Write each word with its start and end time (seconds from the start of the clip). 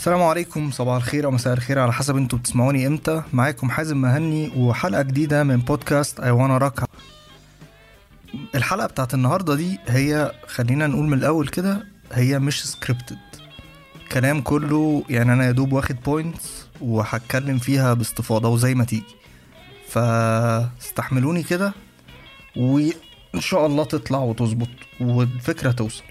السلام 0.00 0.22
عليكم 0.22 0.70
صباح 0.70 0.96
الخير 0.96 1.24
أو 1.24 1.30
مساء 1.30 1.52
الخير 1.54 1.78
على 1.78 1.92
حسب 1.92 2.16
أنتوا 2.16 2.38
بتسمعوني 2.38 2.86
إمتى. 2.86 3.22
معاكم 3.32 3.70
حازم 3.70 3.96
مهني 3.96 4.52
وحلقة 4.56 5.02
جديدة 5.02 5.44
من 5.44 5.56
بودكاست 5.56 6.20
I 6.20 6.30
Wanna 6.30 6.58
Rock 6.58 6.80
الحلقة 8.54 8.86
بتاعت 8.86 9.14
النهارده 9.14 9.54
دي 9.54 9.78
هي 9.86 10.32
خلينا 10.46 10.86
نقول 10.86 11.06
من 11.06 11.18
الأول 11.18 11.48
كده 11.48 11.86
هي 12.12 12.38
مش 12.38 12.66
scripted 12.66 13.18
كلام 14.12 14.40
كله 14.40 15.04
يعني 15.08 15.32
أنا 15.32 15.46
يا 15.46 15.50
دوب 15.50 15.72
واخد 15.72 15.96
points 16.04 16.66
وهتكلم 16.80 17.58
فيها 17.58 17.94
باستفاضة 17.94 18.48
وزي 18.48 18.74
ما 18.74 18.84
تيجي. 18.84 19.16
فاستحملوني 19.88 21.42
كده 21.42 21.72
وإن 22.56 23.40
شاء 23.40 23.66
الله 23.66 23.84
تطلع 23.84 24.18
وتظبط 24.18 24.68
والفكرة 25.00 25.70
توصل. 25.70 26.04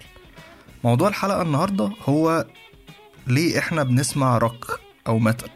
موضوع 0.83 1.07
الحلقة 1.07 1.41
النهارده 1.41 1.91
هو 2.09 2.45
ليه 3.27 3.59
إحنا 3.59 3.83
بنسمع 3.83 4.37
روك 4.37 4.79
أو 5.07 5.19
metal 5.19 5.49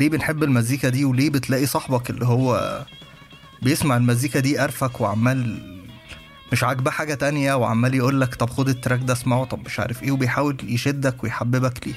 ليه 0.00 0.08
بنحب 0.08 0.42
المزيكا 0.42 0.88
دي 0.88 1.04
وليه 1.04 1.30
بتلاقي 1.30 1.66
صاحبك 1.66 2.10
اللي 2.10 2.26
هو 2.26 2.84
بيسمع 3.62 3.96
المزيكا 3.96 4.40
دي 4.40 4.58
قرفك 4.58 5.00
وعمال 5.00 5.62
مش 6.52 6.64
عاجباه 6.64 6.90
حاجة 6.90 7.14
تانية 7.14 7.54
وعمال 7.54 7.94
يقول 7.94 8.20
لك 8.20 8.34
طب 8.34 8.50
خد 8.50 8.68
ال 8.68 8.73
track 8.73 9.00
ده 9.02 9.12
اسمعه 9.12 9.44
طب 9.44 9.64
مش 9.66 9.80
عارف 9.80 10.02
إيه 10.02 10.10
وبيحاول 10.10 10.56
يشدك 10.64 11.24
ويحببك 11.24 11.86
ليها. 11.86 11.96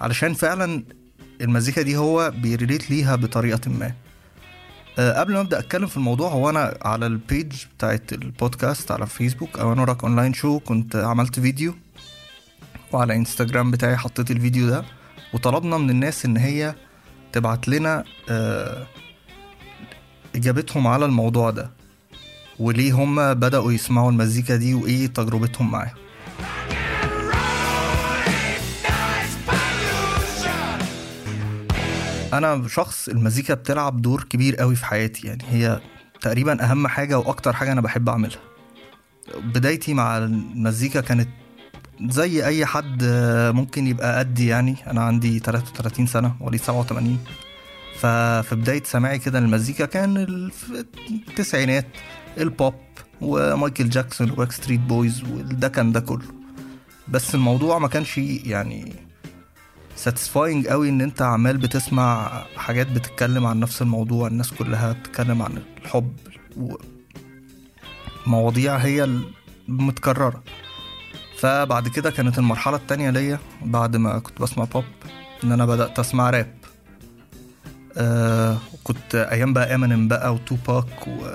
علشان 0.00 0.34
فعلا 0.34 0.82
المزيكا 1.40 1.82
دي 1.82 1.96
هو 1.96 2.30
بي 2.36 2.49
relate 2.49 2.90
ليها 2.90 3.16
بطريقة 3.16 3.70
ما. 3.70 3.92
أه 4.98 5.20
قبل 5.20 5.32
ما 5.32 5.40
أبدأ 5.40 5.58
أتكلم 5.58 5.86
في 5.86 5.96
الموضوع 5.96 6.28
هو 6.30 6.50
أنا 6.50 6.78
على 6.82 7.06
ال 7.06 7.15
page 7.15 7.52
بتاعت 7.76 8.12
البودكاست 8.12 8.90
على 8.90 9.06
فيسبوك 9.06 9.58
I 9.58 9.72
Wanna 9.72 9.84
Rock 9.84 10.04
Online 10.04 10.32
Show 10.34 10.60
كنت 10.60 10.96
عملت 10.96 11.40
فيديو 11.40 11.74
وعلى 12.92 13.16
انستجرام 13.16 13.70
بتاعي 13.70 13.96
حطيت 13.96 14.30
الفيديو 14.30 14.68
ده 14.68 14.84
وطلبنا 15.34 15.78
من 15.78 15.90
الناس 15.90 16.24
إن 16.24 16.36
هي 16.36 16.74
تبعت 17.32 17.68
لنا 17.68 18.04
آه، 18.30 18.86
إجابتهم 20.36 20.86
على 20.86 21.04
الموضوع 21.04 21.50
ده 21.50 21.70
وليه 22.58 22.92
هم 22.92 23.34
بدأوا 23.34 23.72
يسمعوا 23.72 24.10
المزيكا 24.10 24.56
دي 24.56 24.74
وإيه 24.74 25.06
تجربتهم 25.06 25.70
معاها. 25.70 25.94
أنا 32.32 32.68
شخص 32.68 33.08
المزيكا 33.08 33.54
بتلعب 33.54 34.02
دور 34.02 34.24
كبير 34.24 34.56
قوي 34.56 34.76
في 34.76 34.84
حياتي 34.86 35.26
يعني 35.26 35.44
هي 35.50 35.80
تقريبا 36.20 36.64
أهم 36.70 36.86
حاجة 36.86 37.18
وأكتر 37.18 37.52
حاجة 37.52 37.72
أنا 37.72 37.80
بحب 37.80 38.08
أعملها. 38.08 38.40
بدايتي 39.44 39.94
مع 39.94 40.18
المزيكا 40.18 41.00
كانت 41.00 41.28
زي 42.08 42.46
أي 42.46 42.66
حد 42.66 43.02
آه، 43.04 43.50
ممكن 43.50 43.86
يبقى 43.86 44.18
قدي 44.18 44.46
يعني. 44.46 44.76
أنا 44.86 45.02
عندي 45.02 45.38
33 45.38 46.06
سنة 46.06 46.34
مواليد 46.40 46.60
87 46.60 47.18
ففي 47.98 48.54
بداية 48.56 48.82
سماعي 48.84 49.18
كده 49.18 49.40
للمزيكا 49.40 49.84
كان 49.86 50.16
التسعينات. 51.28 51.86
البوب 52.38 52.74
ومايكل 53.20 53.88
جاكسون 53.88 54.30
و 54.30 54.52
Backstreet 54.52 54.80
Boys 54.80 55.22
وده 55.24 55.68
كان 55.68 55.92
ده 55.92 56.00
كله. 56.00 56.26
بس 57.08 57.34
الموضوع 57.34 57.78
ما 57.78 57.88
كانش 57.88 58.18
يعني 58.18 58.92
satisfying 59.96 60.66
قوي 60.68 60.88
إن 60.88 61.00
أنت 61.00 61.22
عمال 61.22 61.56
بتسمع 61.56 62.30
حاجات 62.56 62.86
بتتكلم 62.92 63.46
عن 63.46 63.60
نفس 63.60 63.82
الموضوع. 63.82 64.28
الناس 64.28 64.52
كلها 64.52 64.92
بتتكلم 64.92 65.42
عن 65.42 65.62
الحب 65.82 66.12
ومواضيع 68.26 68.76
هي 68.76 69.08
المتكرره 69.68 70.42
فبعد 71.40 71.88
كده 71.88 72.10
كانت 72.10 72.38
المرحلة 72.38 72.76
التانية 72.76 73.10
ليا 73.10 73.38
بعد 73.62 73.96
ما 73.96 74.18
كنت 74.18 74.42
بسمع 74.42 74.64
بوب 74.64 74.84
إن 75.44 75.52
أنا 75.52 75.66
بدأت 75.66 75.98
أسمع 75.98 76.30
راب 76.30 76.54
آه 77.96 78.58
كنت 78.84 79.14
أيام 79.14 79.52
بقى 79.52 79.74
امينيم 79.74 80.08
بقى 80.08 80.34
و 80.34 80.46
Tupac 80.46 81.06
و 81.08 81.28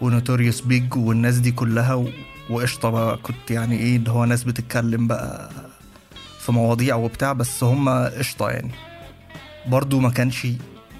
و 0.00 0.06
Notorious 0.06 0.60
B.I.G. 0.60 0.96
والناس 0.96 1.38
دي 1.38 1.50
كلها 1.52 1.94
و... 1.94 2.08
وقشطة 2.50 2.90
بقى. 2.90 3.16
كنت 3.16 3.50
يعني 3.50 3.78
إيه 3.78 3.96
اللي 3.96 4.10
هو 4.10 4.24
ناس 4.24 4.44
بتتكلم 4.44 5.06
بقى 5.06 5.50
في 6.40 6.52
مواضيع 6.52 6.94
وبتاع 6.96 7.32
بس 7.32 7.64
هما 7.64 8.08
قشطة 8.18 8.50
يعني. 8.50 8.70
برضو 9.66 10.00
ما 10.00 10.10
كانش 10.10 10.46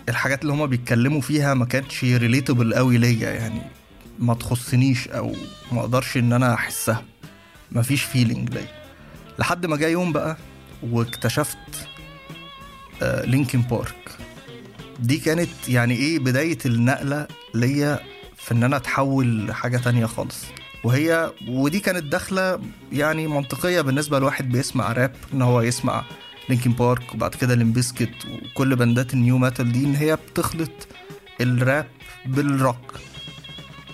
الحاجات 0.09 0.43
اللي 0.43 0.53
هما 0.53 0.67
بيتكلموا 0.67 1.21
فيها 1.21 1.55
ما 1.55 1.65
كانتش 1.65 2.05
relatable 2.05 2.75
قوي 2.75 2.99
ليا 2.99 3.31
يعني. 3.31 3.62
ما 4.19 4.34
تخصنيش 4.34 5.09
أو 5.09 5.33
ما 5.73 5.81
أقدرش 5.81 6.17
إن 6.17 6.33
أنا 6.33 6.55
أحسها. 6.55 7.03
مفيش 7.72 8.03
feeling 8.03 8.50
ليا 8.54 8.69
لحد 9.38 9.66
ما 9.66 9.77
جه 9.77 9.88
يوم 9.88 10.12
بقى 10.12 10.37
واكتشفت 10.82 11.88
آه 13.03 13.25
Linkin 13.25 13.61
Park 13.62 14.11
دي 15.00 15.19
كانت 15.19 15.69
يعني 15.69 15.94
إيه 15.94 16.19
بداية 16.19 16.59
النقلة 16.66 17.26
ليا 17.55 18.00
في 18.37 18.53
إن 18.55 18.62
أنا 18.65 18.76
أتحول 18.76 19.47
لحاجة 19.47 19.76
تانية 19.76 20.06
خالص. 20.06 20.44
وهي 20.84 21.32
ودي 21.49 21.81
كانت 21.81 22.03
داخلة 22.05 22.60
يعني 22.93 23.26
منطقية 23.26 23.81
بالنسبة 23.81 24.19
لواحد 24.19 24.49
بيسمع 24.49 24.93
راب 24.93 25.12
إن 25.34 25.43
هو 25.43 25.60
يسمع 25.60 26.05
Linkin 26.49 26.72
Park 26.72 27.15
وبعد 27.15 27.34
كده 27.34 27.55
Limp 27.55 27.77
Bizkit 27.77 28.11
وكل 28.26 28.76
بندات 28.76 29.15
ال 29.15 29.22
nu 29.22 29.39
metal 29.39 29.72
دي 29.72 29.84
إن 29.84 29.94
هي 29.94 30.16
بتخلط 30.16 30.88
ال 31.41 31.52
rap 31.52 31.87
بال 32.27 32.46
rock. 32.46 32.94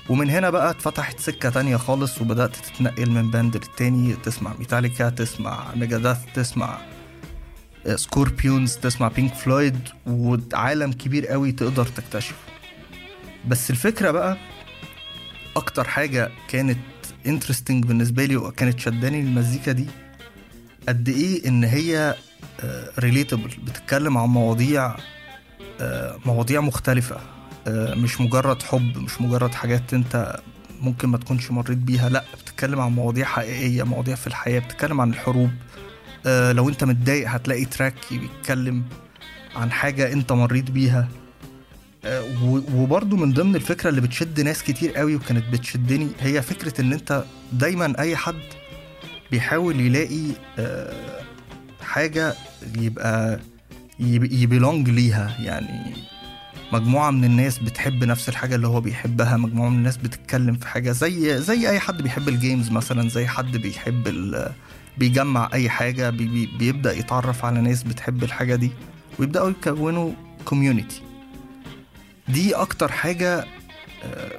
ومن 0.09 0.31
هنا 0.31 0.51
بقى 0.51 0.71
اتفتحت 0.71 1.21
سكة 1.21 1.51
تانية 1.51 1.77
خالص 1.77 2.21
وبدأت 2.21 2.57
تتنقل 2.57 3.11
من 3.11 3.31
band 3.31 3.56
للتاني. 3.57 4.13
تسمع 4.15 4.53
ميتاليكا 4.59 5.09
تسمع 5.09 5.75
Megadeth 5.75 6.19
تسمع 6.35 6.79
Scorpions 7.95 8.77
تسمع 8.77 9.09
Pink 9.09 9.34
Floyd 9.34 9.78
وعالم 10.07 10.93
كبير 10.93 11.27
قوي 11.27 11.53
تقدر 11.53 11.87
تكتشفه. 11.87 12.35
بس 13.49 13.71
الفكرة 13.71 14.11
بقى 14.11 14.37
أكتر 15.57 15.85
حاجة 15.89 16.31
كانت 16.49 16.79
interesting 17.27 17.84
بالنسبة 17.85 18.25
لي 18.25 18.37
وكانت 18.37 18.79
شداني 18.81 19.21
المزيكا 19.21 19.73
دي 19.73 19.87
قد 20.89 21.09
إيه 21.09 21.49
إن 21.49 21.65
هي 21.65 22.15
relatable 22.99 23.50
بتتكلم 23.65 24.19
عن 24.19 24.29
مواضيع 24.29 24.97
آه، 25.81 26.19
مواضيع 26.27 26.61
مختلفة. 26.61 27.17
آه، 27.17 27.42
مش 27.69 28.21
مجرد 28.21 28.62
حب 28.62 28.99
مش 28.99 29.21
مجرد 29.21 29.55
حاجات 29.55 29.95
انت 29.95 30.41
ممكن 30.81 31.09
ما 31.09 31.19
تكونش 31.19 31.50
مريت 31.50 31.78
بيها 31.78 32.09
لا 32.09 32.25
بتتكلم 32.43 32.81
عن 32.81 32.91
مواضيع 32.93 33.25
حقيقية 33.25 33.83
مواضيع 33.83 34.15
في 34.15 34.27
الحياة 34.27 34.59
بتتكلم 34.61 35.00
عن 35.00 35.11
الحروب. 35.11 35.50
آه، 36.27 36.53
لو 36.53 36.69
انت 36.69 36.84
متضايق 36.84 37.28
هتلاقي 37.31 37.65
track 37.65 37.95
بيتكلم 38.11 38.83
عن 39.56 39.71
حاجة 39.73 40.12
انت 40.12 40.33
مريت 40.33 40.71
بيها. 40.71 41.09
آه، 42.05 42.25
وبرضو 42.75 43.17
من 43.17 43.33
ضمن 43.33 43.56
الفكرة 43.56 43.91
اللي 43.91 44.00
بتشد 44.00 44.41
ناس 44.41 44.62
كتير 44.62 44.93
قوي 44.93 45.17
وكانت 45.17 45.44
بتشدني 45.53 46.09
هي 46.21 46.43
فكرة 46.43 46.81
ان 46.81 46.93
انت 46.93 47.25
دايما 47.53 47.94
أي 47.99 48.17
حد 48.17 48.41
بيحاول 49.31 49.81
يلاقي 49.81 50.27
آه، 50.59 51.23
حاجة 51.83 52.34
يبقى 52.79 53.41
ي 54.00 54.13
belong 54.13 54.89
ليها 54.91 55.37
يعني 55.41 55.94
مجموعة 56.72 57.10
من 57.10 57.25
الناس 57.25 57.59
بتحب 57.59 58.05
نفس 58.05 58.28
الحاجة 58.28 58.55
اللي 58.55 58.66
هو 58.66 58.81
بيحبها 58.81 59.37
مجموعة 59.37 59.69
من 59.69 59.77
الناس 59.77 59.97
بتتكلم 59.97 60.56
في 60.56 60.69
حاجة 60.69 60.91
زي 60.93 61.38
زي 61.38 61.69
أي 61.71 61.81
حد 61.81 62.03
بيحب 62.03 62.28
ال 62.28 62.36
games 62.36 62.71
مثلا 62.71 63.09
زي 63.09 63.27
حد 63.27 63.56
بيحب 63.56 64.34
بيجمع 64.99 65.50
أي 65.53 65.71
حاجة 65.71 66.11
بي 66.11 66.27
بي 66.27 66.47
بيبدأ 66.59 66.93
يتعرف 66.93 67.44
على 67.44 67.61
ناس 67.61 67.82
بتحب 67.82 68.22
الحاجة 68.25 68.55
دي 68.55 68.71
ويبدأوا 69.19 69.50
يكونوا 69.50 70.12
community 70.45 71.03
دي 72.28 72.55
أكتر 72.55 72.93
حاجة 72.93 73.44
آه، 74.05 74.38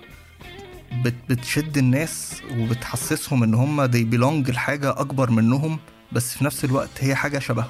بت 1.03 1.13
بتشد 1.29 1.77
الناس 1.77 2.41
وبتحسسهم 2.57 3.43
إن 3.43 3.53
هم 3.53 3.87
they 3.87 4.05
belong 4.15 4.49
لحاجة 4.49 4.89
أكبر 4.89 5.31
منهم 5.31 5.79
بس 6.11 6.37
في 6.37 6.45
نفس 6.45 6.65
الوقت 6.65 6.89
هي 6.99 7.15
حاجة 7.15 7.39
شبههم. 7.39 7.69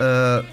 آه، 0.00 0.44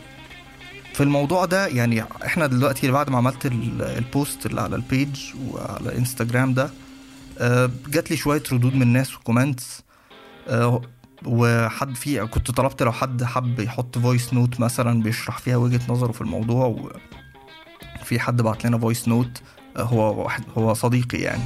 في 1.02 1.06
الموضوع 1.08 1.46
ده 1.46 1.68
يعني 1.68 2.04
إحنا 2.26 2.48
دلوقتي 2.48 2.92
بعد 2.92 3.10
ما 3.10 3.18
عملت 3.18 3.46
ال- 3.46 3.82
ال 3.82 3.95
post 3.95 4.46
اللي 4.46 4.62
على 4.62 4.76
ال 4.76 4.85
page 4.85 5.20
وعلى 5.50 5.98
انستجرام 5.98 6.54
ده 6.54 6.70
آه، 7.40 7.70
جات 7.88 8.12
لي 8.12 8.18
شوية 8.18 8.44
ردود 8.52 8.76
من 8.76 8.82
الناس 8.82 9.16
و 9.18 9.25
comments 9.25 9.82
آه، 10.48 10.82
وحد 11.26 11.96
في 11.96 12.28
كنت 12.28 12.52
طلبت 12.52 12.84
لو 12.84 12.92
حد 12.92 13.24
حب 13.24 13.60
يحط 13.60 13.98
voice 13.98 14.34
note 14.34 14.60
مثلا 14.60 15.04
بيشرح 15.04 15.38
فيها 15.38 15.58
وجهة 15.58 15.82
نظره 15.90 16.12
في 16.12 16.22
الموضوع 16.22 16.66
وفي 18.02 18.20
حد 18.20 18.42
بعت 18.42 18.66
لنا 18.66 18.78
voice 18.78 19.08
note 19.08 19.42
هو 19.78 20.24
واحد 20.24 20.44
هو 20.58 20.74
صديقي 20.74 21.18
يعني. 21.18 21.44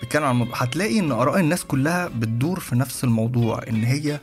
بيتكلم 0.00 0.24
عن 0.24 0.30
الموضوع 0.30 0.54
هتلاقي 0.56 0.98
إن 0.98 1.12
آراء 1.12 1.40
الناس 1.40 1.64
كلها 1.64 2.08
بتدور 2.08 2.60
في 2.60 2.74
نفس 2.76 3.04
الموضوع 3.04 3.60
إن 3.68 3.84
هي 3.84 4.20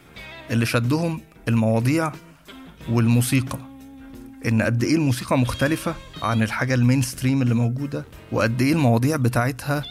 اللي 0.52 0.66
شدهم 0.66 1.22
المواضيع 1.48 2.12
والموسيقى. 2.90 3.75
إن 4.47 4.62
قد 4.62 4.83
إيه 4.83 4.95
الموسيقى 4.95 5.38
مختلفة 5.38 5.95
عن 6.21 6.44
الحاجة 6.44 6.74
ال 6.74 7.01
mainstream 7.01 7.42
اللي 7.42 7.56
موجودة 7.56 8.06
وقد 8.31 8.62
إيه 8.62 8.74
المواضيع 8.74 9.15
بتاعتها 9.15 9.83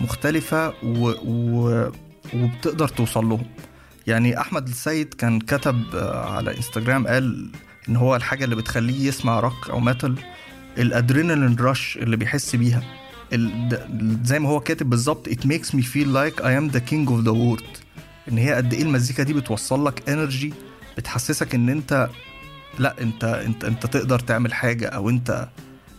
مختلفة 0.00 0.68
و... 0.84 1.12
و... 1.24 1.90
وبتقدر 2.34 2.88
توصل 2.88 3.24
لهم. 3.28 3.46
يعني 4.06 4.40
أحمد 4.40 4.68
السيد 4.68 5.14
كان 5.14 5.40
كتب 5.40 5.82
آه، 5.94 6.30
على 6.36 6.56
إنستجرام 6.56 7.06
قال 7.06 7.50
إن 7.88 7.96
هو 7.96 8.16
الحاجة 8.16 8.44
اللي 8.44 8.56
بتخليه 8.56 9.08
يسمع 9.08 9.40
روك 9.40 9.70
أو 9.70 9.80
metal 9.80 10.14
ال 10.78 10.85
adrenaline 10.85 11.56
rush 11.60 11.96
اللي 11.96 12.16
بيحس 12.16 12.56
بيها. 12.56 12.82
زي 14.24 14.38
ما 14.38 14.48
هو 14.48 14.60
كاتب 14.60 14.90
بالظبط 14.90 15.28
it 15.28 15.40
makes 15.46 15.74
me 15.76 15.82
feel 15.82 16.08
like 16.08 16.40
I 16.40 16.52
am 16.60 16.76
the 16.76 16.80
king 16.90 17.08
of 17.08 17.24
the 17.24 17.34
world. 17.34 17.78
إن 18.28 18.38
هي 18.38 18.54
قد 18.54 18.74
إيه 18.74 18.82
المزيكا 18.82 19.22
دي 19.22 19.32
بتوصل 19.32 19.86
لك 19.86 20.08
energy 20.08 20.54
بتحسسك 20.96 21.54
إن 21.54 21.68
أنت 21.68 22.08
لا 22.78 22.94
انت 23.00 23.24
انت 23.24 23.64
انت 23.64 23.86
تقدر 23.86 24.18
تعمل 24.18 24.54
حاجة 24.54 24.86
أو 24.86 25.10
انت 25.10 25.48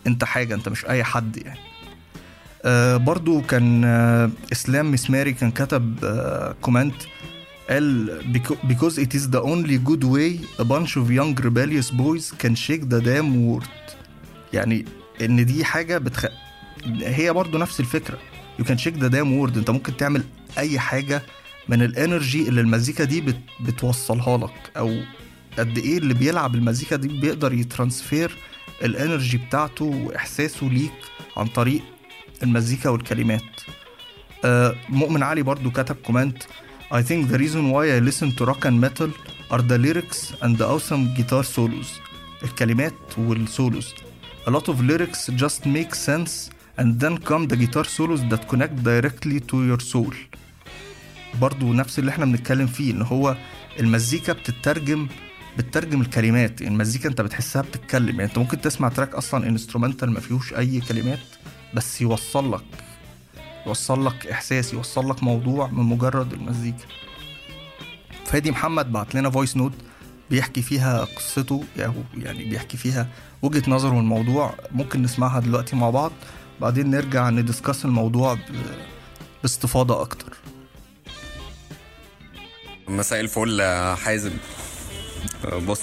انت 0.06 0.24
حاجة 0.24 0.54
انت 0.54 0.68
مش 0.68 0.86
اي 0.86 1.04
حد 1.04 1.36
يعني. 1.36 1.58
آه 2.64 2.96
برضو 2.96 3.42
كان 3.42 3.84
آه 3.84 4.30
اسلام 4.52 4.92
مسماري 4.92 5.32
كان 5.32 5.50
كتب 5.50 6.04
آه 6.04 6.54
comment 6.62 6.94
قال 7.70 8.22
because 8.68 8.94
it 8.94 9.18
is 9.18 9.24
the 9.34 9.42
only 9.42 9.78
good 9.88 10.04
way 10.04 10.60
a 10.60 10.64
bunch 10.64 10.96
of 10.96 11.10
young 11.10 11.34
rebellious 11.46 11.90
boys 11.90 12.32
can 12.42 12.54
shake 12.54 12.88
the 12.88 13.00
damn 13.00 13.32
world. 13.48 13.96
يعني 14.52 14.84
إن 15.22 15.46
دي 15.46 15.64
حاجة 15.64 15.98
بتخ... 15.98 16.26
هي 17.00 17.32
برضو 17.32 17.58
نفس 17.58 17.80
الفكرة. 17.80 18.18
You 18.60 18.64
can 18.64 18.78
shake 18.78 18.98
the 18.98 19.10
damn 19.10 19.30
world. 19.38 19.56
انت 19.56 19.70
ممكن 19.70 19.96
تعمل 19.96 20.22
اي 20.58 20.78
حاجة 20.78 21.22
من 21.68 21.82
ال 21.82 21.91
energy 21.91 22.48
اللي 22.48 22.60
المزيكا 22.60 23.04
دي 23.04 23.20
بت... 23.20 23.38
بتوصلها 23.60 24.38
لك 24.38 24.70
أو 24.76 25.00
قد 25.58 25.78
إيه 25.78 25.98
اللي 25.98 26.14
بيلعب 26.14 26.54
المزيكا 26.54 26.96
دي 26.96 27.08
بيقدر 27.08 27.52
ي 27.52 27.61
transfer 27.61 28.36
ال 28.82 28.90
energy 28.90 29.38
بتاعته 29.38 29.84
واحساسه 29.84 30.66
ليك 30.66 30.92
عن 31.36 31.46
طريق 31.46 31.82
المزيكا 32.42 32.88
والكلمات. 32.90 33.42
آه 34.44 34.76
مؤمن 34.88 35.22
علي 35.22 35.42
برضو 35.42 35.70
كتب 35.70 35.96
comment 35.96 36.42
I 36.90 37.02
think 37.02 37.28
the 37.32 37.38
reason 37.38 37.70
why 37.74 37.84
I 37.96 37.98
listen 38.08 38.28
to 38.38 38.44
rock 38.50 38.64
and 38.64 38.80
metal 38.80 39.10
are 39.50 39.62
the 39.70 39.78
lyrics 39.86 40.32
and 40.42 40.56
the 40.58 40.66
awesome 40.66 41.14
guitar 41.16 41.44
solos. 41.44 42.00
الكلمات 42.44 43.18
وال 43.18 43.37
solos. 43.37 43.94
A 44.46 44.50
lot 44.50 44.68
of 44.68 44.80
lyrics 44.80 45.30
just 45.36 45.66
make 45.66 45.94
sense 45.94 46.50
and 46.78 47.00
then 47.00 47.18
come 47.18 47.46
the 47.46 47.56
guitar 47.56 47.84
solos 47.84 48.20
that 48.30 48.48
connect 48.48 48.76
directly 48.84 49.40
to 49.40 49.56
your 49.66 49.80
soul. 49.80 50.14
برضو 51.40 51.72
نفس 51.72 51.98
اللي 51.98 52.10
إحنا 52.10 52.24
بنتكلم 52.24 52.66
فيه 52.66 52.92
إن 52.92 53.02
هو 53.02 53.36
المزيكا 53.80 54.32
بتترجم 54.32 55.08
بتترجم 55.58 56.00
الكلمات. 56.00 56.60
يعني 56.60 56.74
المزيكا 56.74 57.08
انت 57.08 57.20
بتحسها 57.20 57.62
بتتكلم. 57.62 58.08
يعني 58.08 58.24
انت 58.24 58.38
ممكن 58.38 58.60
تسمع 58.60 58.88
track 58.88 59.14
أصلا 59.14 59.48
instrumental 59.48 60.10
ما 60.10 60.20
فيهوش 60.20 60.54
أي 60.54 60.80
كلمات 60.80 61.18
بس 61.74 62.00
يوصل 62.00 62.52
لك 62.52 62.64
يوصل 63.66 64.06
لك 64.06 64.26
إحساس 64.26 64.72
يوصل 64.74 65.10
لك 65.10 65.22
موضوع 65.22 65.66
من 65.66 65.84
مجرد 65.84 66.32
المزيكا. 66.32 66.84
فادي 68.26 68.50
محمد 68.50 68.92
بعت 68.92 69.14
لنا 69.14 69.30
voice 69.30 69.56
note 69.56 69.72
بيحكي 70.30 70.62
فيها 70.62 71.04
قصته 71.04 71.64
يعني 72.16 72.44
بيحكي 72.44 72.76
فيها 72.76 73.08
وجهة 73.42 73.70
نظره 73.70 73.98
الموضوع 74.00 74.54
ممكن 74.72 75.02
نسمعها 75.02 75.40
دلوقتي 75.40 75.76
مع 75.76 75.90
بعض 75.90 76.12
بعدين 76.60 76.90
نرجع 76.90 77.30
ن 77.30 77.37
discuss 77.37 77.84
الموضوع 77.84 78.38
باستفاضة 79.42 80.00
أكتر. 80.00 80.36
مساء 82.88 83.20
الفل 83.20 83.62
حازم. 83.96 84.32
بص 85.66 85.80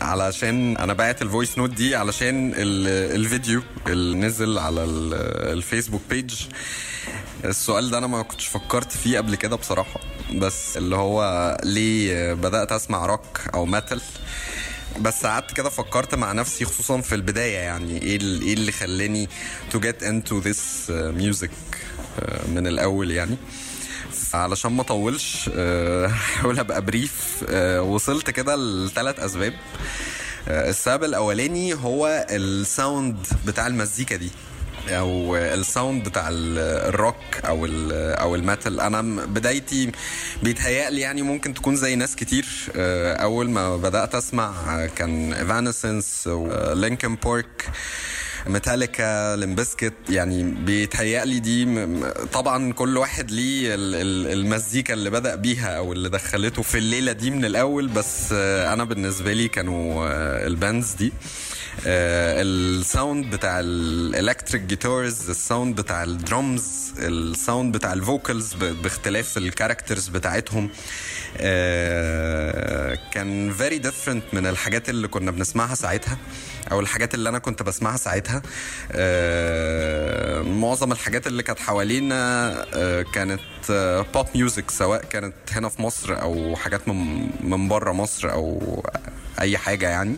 علشان 0.00 0.76
أنا 0.76 0.92
بعت 0.92 1.22
ال 1.22 1.28
voice 1.28 1.58
note 1.58 1.70
دي 1.70 1.96
علشان 1.96 2.52
الفيديو 2.56 3.62
اللي 3.86 4.16
نزل 4.16 4.58
على 4.58 4.84
ال 4.84 4.97
Facebook 4.97 6.02
page 6.10 6.34
السؤال 7.44 7.90
ده 7.90 7.98
أنا 7.98 8.06
ما 8.06 8.22
كنتش 8.22 8.46
فكرت 8.46 8.92
فيه 8.92 9.18
قبل 9.18 9.34
كده 9.34 9.56
بصراحة. 9.56 10.00
بس 10.34 10.76
اللي 10.76 10.96
هو 10.96 11.56
ليه 11.64 12.32
بدأت 12.32 12.72
أسمع 12.72 13.06
روك 13.06 13.40
أو 13.54 13.66
metal 13.66 14.00
بس 15.00 15.26
قعدت 15.26 15.52
كده 15.52 15.68
فكرت 15.70 16.14
مع 16.14 16.32
نفسي 16.32 16.64
خصوصا 16.64 17.00
في 17.00 17.14
البداية 17.14 17.56
يعني 17.56 18.02
إيه 18.02 18.20
إيه 18.20 18.54
اللي 18.54 18.72
خلاني 18.72 19.28
to 19.70 19.80
get 19.80 20.02
into 20.02 20.38
this 20.38 20.86
music 20.90 21.50
من 22.48 22.66
الأول 22.66 23.10
يعني. 23.10 23.36
علشان 24.34 24.72
ما 24.72 24.82
اطولش 24.82 25.48
هحاول 26.08 26.58
أبقى 26.58 26.82
brief 26.82 27.44
وصلت 27.78 28.30
كده 28.30 28.56
لثلاث 28.56 29.20
أسباب. 29.20 29.54
السبب 30.48 31.04
الأولاني 31.04 31.74
هو 31.74 32.26
ال 32.30 32.46
sound 32.46 33.26
بتاع 33.46 33.66
المزيكا 33.66 34.16
دي 34.16 34.30
أو 34.88 35.36
ال 35.36 35.48
sound 35.48 36.08
بتاع 36.08 36.28
الروك 36.30 37.16
أو 37.44 37.66
أو 37.94 38.34
ال 38.34 38.42
metal 38.42 38.80
أنا 38.80 39.02
بدايتي 39.26 39.92
بيتهيألي 40.42 41.00
يعني 41.00 41.22
ممكن 41.22 41.54
تكون 41.54 41.76
زي 41.76 41.96
ناس 41.96 42.16
كتير. 42.16 42.46
أول 42.76 43.50
ما 43.50 43.76
بدأت 43.76 44.14
أسمع 44.14 44.52
كان 44.96 45.32
Evanescence 45.32 46.26
و 46.26 46.39
Linkin 46.39 47.16
Park 47.16 47.70
Metallica 48.46 49.36
Limp 49.36 49.58
Bizkit 49.58 49.92
يعني 50.08 50.42
بيتهيألي 50.42 51.40
دي 51.40 51.86
طبعا 52.32 52.72
كل 52.72 52.96
واحد 52.98 53.30
ليه 53.30 53.74
المزيكا 54.32 54.94
اللي 54.94 55.10
بدأ 55.10 55.34
بيها 55.34 55.76
أو 55.76 55.92
اللي 55.92 56.08
دخلته 56.08 56.62
في 56.62 56.78
الليلة 56.78 57.12
دي 57.12 57.30
من 57.30 57.44
الأول 57.44 57.88
بس 57.88 58.32
أنا 58.32 58.84
بالنسبة 58.84 59.32
لي 59.32 59.48
كانوا 59.48 60.06
ال 60.46 60.54
bands 60.54 60.92
دي. 60.92 61.12
ال 61.86 62.11
sound 62.11 63.34
بتاع 63.34 63.60
ال 63.60 63.71
electric 63.71 64.62
guitars 64.62 65.30
ال 65.30 65.38
sound 65.38 65.80
بتاع 65.80 66.02
ال 66.02 66.17
drums 66.17 66.92
ال 66.98 67.11
sound 67.11 67.76
بتاع 67.76 67.92
ال 67.92 68.01
vocals 68.01 68.54
باختلاف 68.54 69.36
ال 69.36 69.43
characters 69.43 70.08
بتاعتهم. 70.08 70.70
كان 73.12 73.52
very 73.58 73.78
different 73.78 74.24
من 74.32 74.46
الحاجات 74.46 74.88
اللي 74.88 75.08
كنا 75.08 75.30
بنسمعها 75.30 75.74
ساعتها. 75.74 76.18
أو 76.72 76.80
الحاجات 76.80 77.14
اللي 77.14 77.28
أنا 77.28 77.38
كنت 77.38 77.62
بسمعها 77.62 77.96
ساعتها 77.96 78.42
معظم 80.42 80.92
الحاجات 80.92 81.26
اللي 81.26 81.42
كانت 81.42 81.58
حوالينا 81.58 82.54
كانت 83.14 83.40
pop 84.14 84.26
music 84.34 84.70
سواء 84.70 85.04
كانت 85.04 85.34
هنا 85.52 85.68
في 85.68 85.82
مصر 85.82 86.22
أو 86.22 86.56
حاجات 86.56 86.88
من 86.88 87.30
من 87.40 87.68
بره 87.68 87.92
مصر 87.92 88.32
أو 88.32 88.82
أي 89.40 89.58
حاجة 89.58 89.88
يعني. 89.88 90.16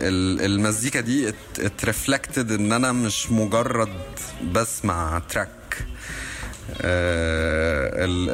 المزيكا 0.00 1.00
دي 1.00 1.34
it 1.58 1.75
reflected 1.75 2.52
إن 2.52 2.72
أنا 2.72 2.92
مش 2.92 3.30
مجرد 3.30 3.94
بسمع 4.52 5.22
track 5.30 5.48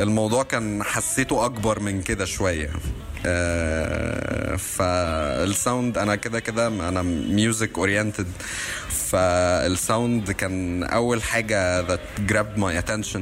الموضوع 0.02 0.42
كان 0.42 0.82
حسيته 0.82 1.44
أكبر 1.44 1.80
من 1.80 2.02
كده 2.02 2.24
شوية. 2.24 2.70
فال 4.58 4.98
sound 4.98 5.98
أنا 5.98 6.16
كده 6.16 6.40
كده 6.40 6.66
أنا 6.66 7.02
music 7.02 7.78
oriented 7.78 8.26
فال 8.90 9.30
sound 9.30 10.30
كان 10.30 10.82
أول 10.84 11.22
حاجة 11.22 11.86
that 11.86 12.00
grabbed 12.30 12.58
my 12.58 12.82
attention. 12.84 13.20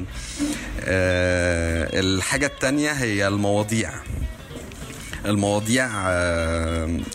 الحاجة 1.95 2.47
التانية 2.47 2.91
هي 2.93 3.29
المواضيع. 3.29 3.91
المواضيع 5.27 5.89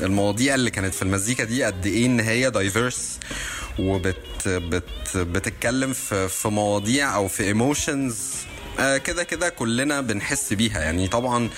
المواضيع 0.02 0.56
اللي 0.56 0.72
كانت 0.72 0.94
في 0.94 1.02
المزيكا 1.02 1.44
دي 1.44 1.64
قد 1.64 1.86
إيه 1.86 2.06
إن 2.06 2.20
هي 2.20 2.50
diverse 2.50 3.20
وبت 3.80 4.48
بت 4.48 5.18
بتتكلم 5.18 5.94
في 5.94 6.28
في 6.30 6.48
مواضيع 6.48 7.16
أو 7.16 7.28
في 7.28 7.44
emotions 7.44 8.18
كده 8.98 9.24
كده 9.24 9.50
كلنا 9.50 10.02
بنحس 10.02 10.54
بيها. 10.54 10.80
يعني 10.82 11.08
طبعا 11.08 11.50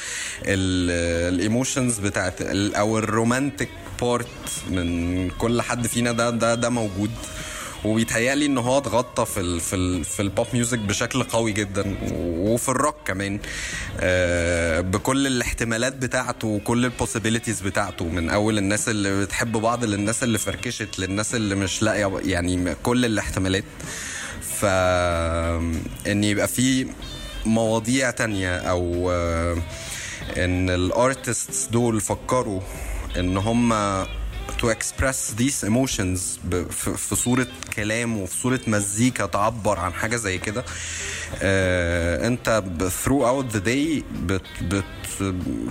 ال 0.46 0.63
emotions 0.63 2.00
بتاعت 2.00 2.42
أو 2.42 2.98
ال 2.98 3.06
romantic 3.06 3.70
part 4.02 4.28
من 4.70 5.30
كل 5.30 5.62
حد 5.62 5.88
فينا 5.88 6.12
ده 6.12 6.30
ده 6.30 6.56
ده 6.56 6.70
موجود. 6.70 7.12
وبيتهيألي 7.86 8.46
إن 8.46 8.58
هو 8.58 8.78
اتغطى 8.78 9.26
في 9.26 9.40
ال 9.40 9.60
في 9.60 9.76
ال 9.76 10.04
في 10.04 10.22
ال 10.22 10.28
pop 10.28 10.48
music 10.54 10.80
بشكل 10.80 11.24
قوي 11.24 11.52
جدا 11.52 11.98
وفي 12.16 12.70
الروك 12.70 12.96
كمان 13.06 13.40
آه 14.00 14.82
بكل 14.82 15.28
الاحتمالات 15.28 15.94
بتاعته 15.96 16.48
وكل 16.48 16.86
ال 16.86 16.91
possibilities 16.91 17.62
بتاعته. 17.62 18.06
من 18.06 18.30
أول 18.30 18.58
الناس 18.58 18.90
اللي 18.90 19.22
بتحب 19.26 19.52
بعض 19.52 19.84
للناس 19.86 20.24
اللي 20.24 20.38
فركشت 20.38 21.00
للناس 21.00 21.36
اللي 21.36 21.56
مش 21.56 21.84
لاقية 21.84 22.20
يعني 22.26 22.76
كل 22.84 23.06
الاحتمالات. 23.06 23.64
ف 24.42 24.66
إن 26.08 26.24
يبقى 26.24 26.48
في 26.48 26.88
مواضيع 27.46 28.12
تانية 28.12 28.58
أو 28.58 29.12
آه 29.12 29.58
إن 30.38 30.70
ال 30.70 30.82
artists 30.82 31.66
دول 31.72 32.02
فكروا 32.02 32.62
إن 33.20 33.38
هم 33.38 33.74
to 34.62 34.64
express 34.68 35.34
these 35.40 35.66
emotions 35.68 36.20
في 36.98 37.16
صورة 37.16 37.48
كلام 37.76 38.18
وفي 38.18 38.38
صورة 38.38 38.60
مزيكا 38.68 39.26
تعبر 39.26 39.80
عن 39.80 39.94
حاجة 39.94 40.16
زي 40.16 40.38
كده 40.38 40.64
آه 41.42 42.28
أنت 42.28 42.64
اوت 43.30 43.52
ذا 43.52 43.60
داي 43.60 44.04
بت 44.24 44.42
بت 44.62 44.84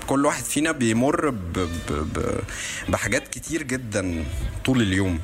كل 0.07 0.27
واحد 0.27 0.45
فينا 0.45 0.73
بيمر 0.73 1.31
ب 1.31 1.53
ب 1.53 1.69
ب 1.91 2.41
بحاجات 2.89 3.29
كتير 3.29 3.63
جدا 3.63 4.25
طول 4.65 4.83
اليوم 4.83 5.21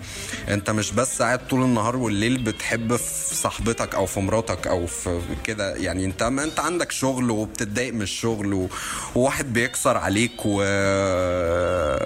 انت 0.49 0.71
مش 0.71 0.93
بس 0.93 1.23
قاعد 1.23 1.49
طول 1.49 1.63
النهار 1.63 1.97
والليل 1.97 2.43
بتحب 2.43 2.97
في 2.97 3.35
صاحبتك 3.35 3.95
أو 3.95 4.07
في 4.07 4.21
مراتك 4.21 4.67
أو 4.67 4.87
في 4.87 5.21
كده 5.45 5.75
يعني 5.77 6.05
انت 6.05 6.23
ما 6.23 6.45
انت 6.45 6.61
عندك 6.61 6.93
شغل 6.93 7.31
وبتتضايق 7.31 7.95
من 7.95 8.03
الشغل. 8.03 8.69
وواحد 9.15 9.53
بيكسر 9.53 9.97
عليك 9.97 10.33
و... 10.45 10.63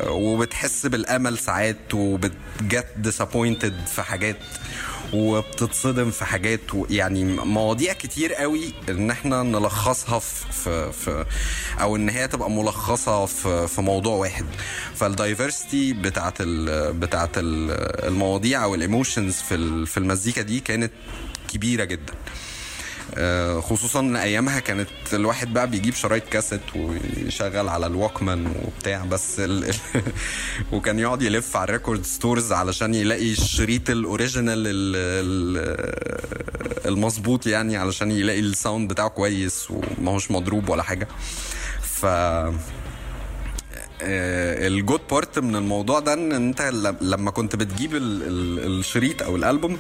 وبتحس 0.09 0.87
بالأمل 0.87 1.39
ساعات 1.39 1.95
وبت 1.95 2.41
get 2.41 2.87
disappointed 3.05 3.89
في 3.95 4.03
حاجات 4.03 4.37
وبتتصدم 5.13 6.11
في 6.11 6.25
حاجات 6.25 6.61
يعني 6.91 7.25
مواضيع 7.25 7.93
كتير 7.93 8.35
قوي 8.35 8.73
إن 8.89 9.11
إحنا 9.11 9.43
نلخصها 9.43 10.19
في, 10.19 10.93
في, 10.93 11.25
أو 11.81 11.97
إن 11.97 12.09
هي 12.09 12.29
تبقى 12.29 12.51
ملخصة 12.51 13.27
في, 13.27 13.69
في 13.69 13.83
موضوع 13.83 14.17
واحد. 14.17 14.45
فال 14.95 15.13
diversity 15.13 15.93
بتاعت 15.93 16.35
ال 16.41 16.93
بتاعت 16.93 17.39
ال 17.39 17.71
المواضيع 18.07 18.65
أو 18.65 18.75
ال 18.75 18.82
emotions 18.82 19.35
في 19.35 19.87
في 19.87 19.97
المزيكا 19.97 20.43
دي 20.43 20.61
كانت 20.61 20.93
كبيرة 21.53 21.85
جدا. 21.85 22.13
خصوصا 23.61 24.01
إن 24.01 24.17
أيامها 24.17 24.61
كانت 24.61 24.89
الواحد 25.13 25.53
بقى 25.53 25.71
بيجيب 25.71 25.95
شرايط 25.95 26.29
كاسيت 26.29 26.61
ويشغل 26.77 27.69
على 27.69 27.87
ال 27.87 27.95
Walkman 27.95 28.53
وبتاع 28.65 29.05
بس 29.05 29.41
ال... 29.41 29.75
وكان 30.73 30.99
يقعد 30.99 31.23
يلف 31.23 31.57
على 31.57 31.65
ال 31.65 31.71
record 31.71 32.05
stores 32.05 32.53
علشان 32.53 32.95
يلاقي 32.95 33.33
الشريط 33.33 33.91
ال 33.91 33.99
original 33.99 34.63
المظبوط 36.87 37.47
يعني 37.47 37.77
علشان 37.77 38.11
يلاقي 38.11 38.41
ال 38.41 38.49
sound 38.49 38.91
بتاعه 38.93 39.09
كويس 39.09 39.71
وما 39.71 40.13
هوش 40.13 40.31
مضروب 40.31 40.69
ولا 40.69 40.83
حاجة. 40.83 41.09
ف 41.83 42.07
ال 44.03 44.23
good 44.23 45.01
part 45.11 45.39
من 45.39 45.57
الموضوع 45.57 45.99
ده 46.01 46.13
إن 46.13 46.33
أنت 46.33 46.63
لما 47.01 47.31
كنت 47.31 47.57
بتجيب 47.57 47.91
الشريط 47.95 49.23
أو 49.23 49.37
الألبوم 49.37 49.79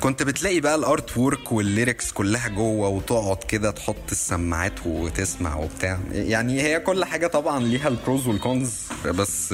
كنت 0.00 0.22
بتلاقي 0.22 0.60
بقى 0.60 0.74
ال 0.74 1.16
artwork 1.16 1.52
وال 1.52 1.67
lyrics 1.67 2.12
كلها 2.12 2.48
جوه 2.48 2.88
وتقعد 2.88 3.36
كده 3.48 3.70
تحط 3.70 4.10
السماعات 4.12 4.86
وتسمع 4.86 5.56
وبتاع. 5.56 5.98
يعني 6.12 6.62
هي 6.62 6.80
كل 6.80 7.04
حاجة 7.04 7.26
طبعا 7.26 7.60
ليها 7.64 7.88
ال 7.88 7.96
pros 7.96 8.26
وال 8.26 8.42
cons 8.42 8.74
بس 9.04 9.52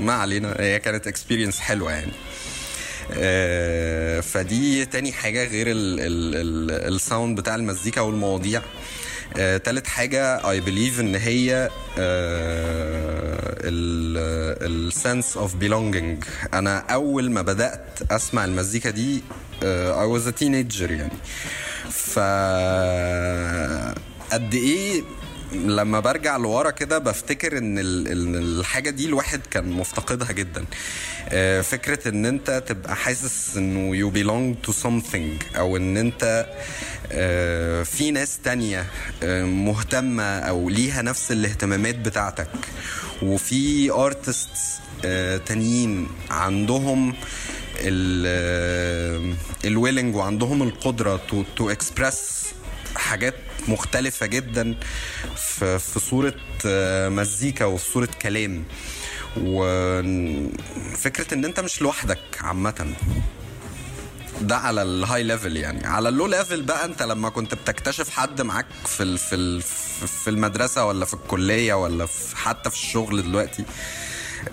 ما 0.00 0.12
علينا. 0.12 0.56
هي 0.58 0.78
كانت 0.78 1.06
experience 1.06 1.58
حلوة 1.60 1.92
يعني. 1.92 2.12
فدي 4.22 4.84
تاني 4.86 5.12
حاجة 5.12 5.44
غير 5.44 5.66
ال 5.70 5.98
sound 5.98 7.40
بتاع 7.40 7.54
المزيكا 7.54 8.00
والمواضيع. 8.00 8.62
آه، 9.36 9.56
تالت 9.56 9.86
حاجة 9.86 10.38
I 10.40 10.62
believe 10.64 10.98
إن 11.00 11.14
هي 11.14 11.70
ال 13.64 13.93
sense 13.93 15.36
of 15.36 15.54
belonging. 15.54 16.26
أنا 16.54 16.78
أول 16.78 17.30
ما 17.30 17.42
بدأت 17.42 17.98
أسمع 18.10 18.44
المزيكا 18.44 18.90
دي 18.90 19.22
I 19.92 20.06
was 20.16 20.26
a 20.26 20.32
teenager 20.40 20.90
يعني. 20.90 21.18
ف 21.90 22.18
قد 24.32 24.54
إيه 24.54 25.02
لما 25.52 26.00
برجع 26.00 26.36
لورا 26.36 26.70
كده 26.70 26.98
بفتكر 26.98 27.58
إن 27.58 27.78
الحاجة 28.36 28.90
دي 28.90 29.06
الواحد 29.06 29.40
كان 29.50 29.70
مفتقدها 29.70 30.32
جدا. 30.32 30.64
فكرة 31.62 32.08
إن 32.08 32.26
أنت 32.26 32.62
تبقى 32.66 32.96
حاسس 32.96 33.56
إنه 33.56 33.92
you 34.00 34.12
belong 34.14 34.68
to 34.68 34.72
something 34.82 35.56
أو 35.56 35.76
إن 35.76 35.96
أنت 35.96 36.46
في 37.84 38.10
ناس 38.10 38.38
تانية 38.44 38.86
مهتمة 39.44 40.38
أو 40.38 40.68
ليها 40.68 41.02
نفس 41.02 41.32
الاهتمامات 41.32 41.94
بتاعتك. 41.94 42.50
وفي 43.22 43.90
ارتست 43.90 44.48
تانيين 45.46 46.08
عندهم 46.30 47.14
ال 49.64 49.70
willing 49.70 50.16
وعندهم 50.16 50.62
القدرة 50.62 51.20
to 51.56 51.70
express 51.70 52.46
حاجات 52.96 53.34
مختلفة 53.68 54.26
جدا 54.26 54.76
في, 55.36 55.78
في 55.78 56.00
صورة 56.00 56.34
مزيكا 57.08 57.64
وفي 57.64 57.90
صورة 57.92 58.08
كلام. 58.22 58.64
وفكرة 59.36 61.34
إن 61.34 61.44
أنت 61.44 61.60
مش 61.60 61.82
لوحدك 61.82 62.18
عامة. 62.40 62.94
ده 64.40 64.56
على 64.56 64.82
ال 64.82 65.22
high 65.22 65.37
level 65.37 65.56
يعني. 65.56 65.86
على 65.86 66.08
ال 66.08 66.26
low 66.26 66.39
level 66.39 66.62
بقى 66.62 66.84
أنت 66.84 67.02
لما 67.02 67.28
كنت 67.28 67.54
بتكتشف 67.54 68.10
حد 68.10 68.40
معاك 68.42 68.66
في 68.86 69.16
في 69.18 69.60
في 70.06 70.30
المدرسة 70.30 70.84
ولا 70.86 71.04
في 71.04 71.14
الكلية 71.14 71.74
ولا 71.74 72.06
في 72.06 72.36
حتى 72.36 72.70
في 72.70 72.76
الشغل 72.76 73.22
دلوقتي 73.22 73.64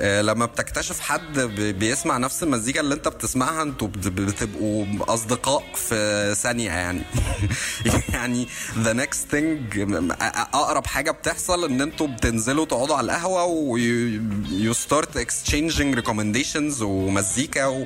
لما 0.02 0.46
بتكتشف 0.46 1.00
حد 1.00 1.40
بيسمع 1.80 2.18
نفس 2.18 2.44
المزيكا 2.44 2.80
اللي 2.80 2.96
انت 2.96 3.08
بتسمعها 3.08 3.62
أنتوا 3.62 3.88
بتبقوا 3.88 4.86
أصدقاء 5.02 5.64
في 5.76 6.36
ثانية 6.36 6.72
يعني. 6.72 7.02
يعني 8.14 8.48
the 8.78 8.94
next 8.94 9.32
thing 9.32 9.80
أقرب 10.54 10.88
حاجة 10.88 11.12
بتحصل 11.12 11.66
إن 11.66 11.82
أنتوا 11.82 12.08
بتنزلوا 12.08 12.66
تقعدوا 12.66 12.96
على 12.96 13.06
القهوة 13.06 13.46
و 13.46 14.74
you 14.74 14.90
start 14.90 15.18
exchanging 15.18 15.96
recommendations 15.96 16.82
ومزيكا 16.82 17.86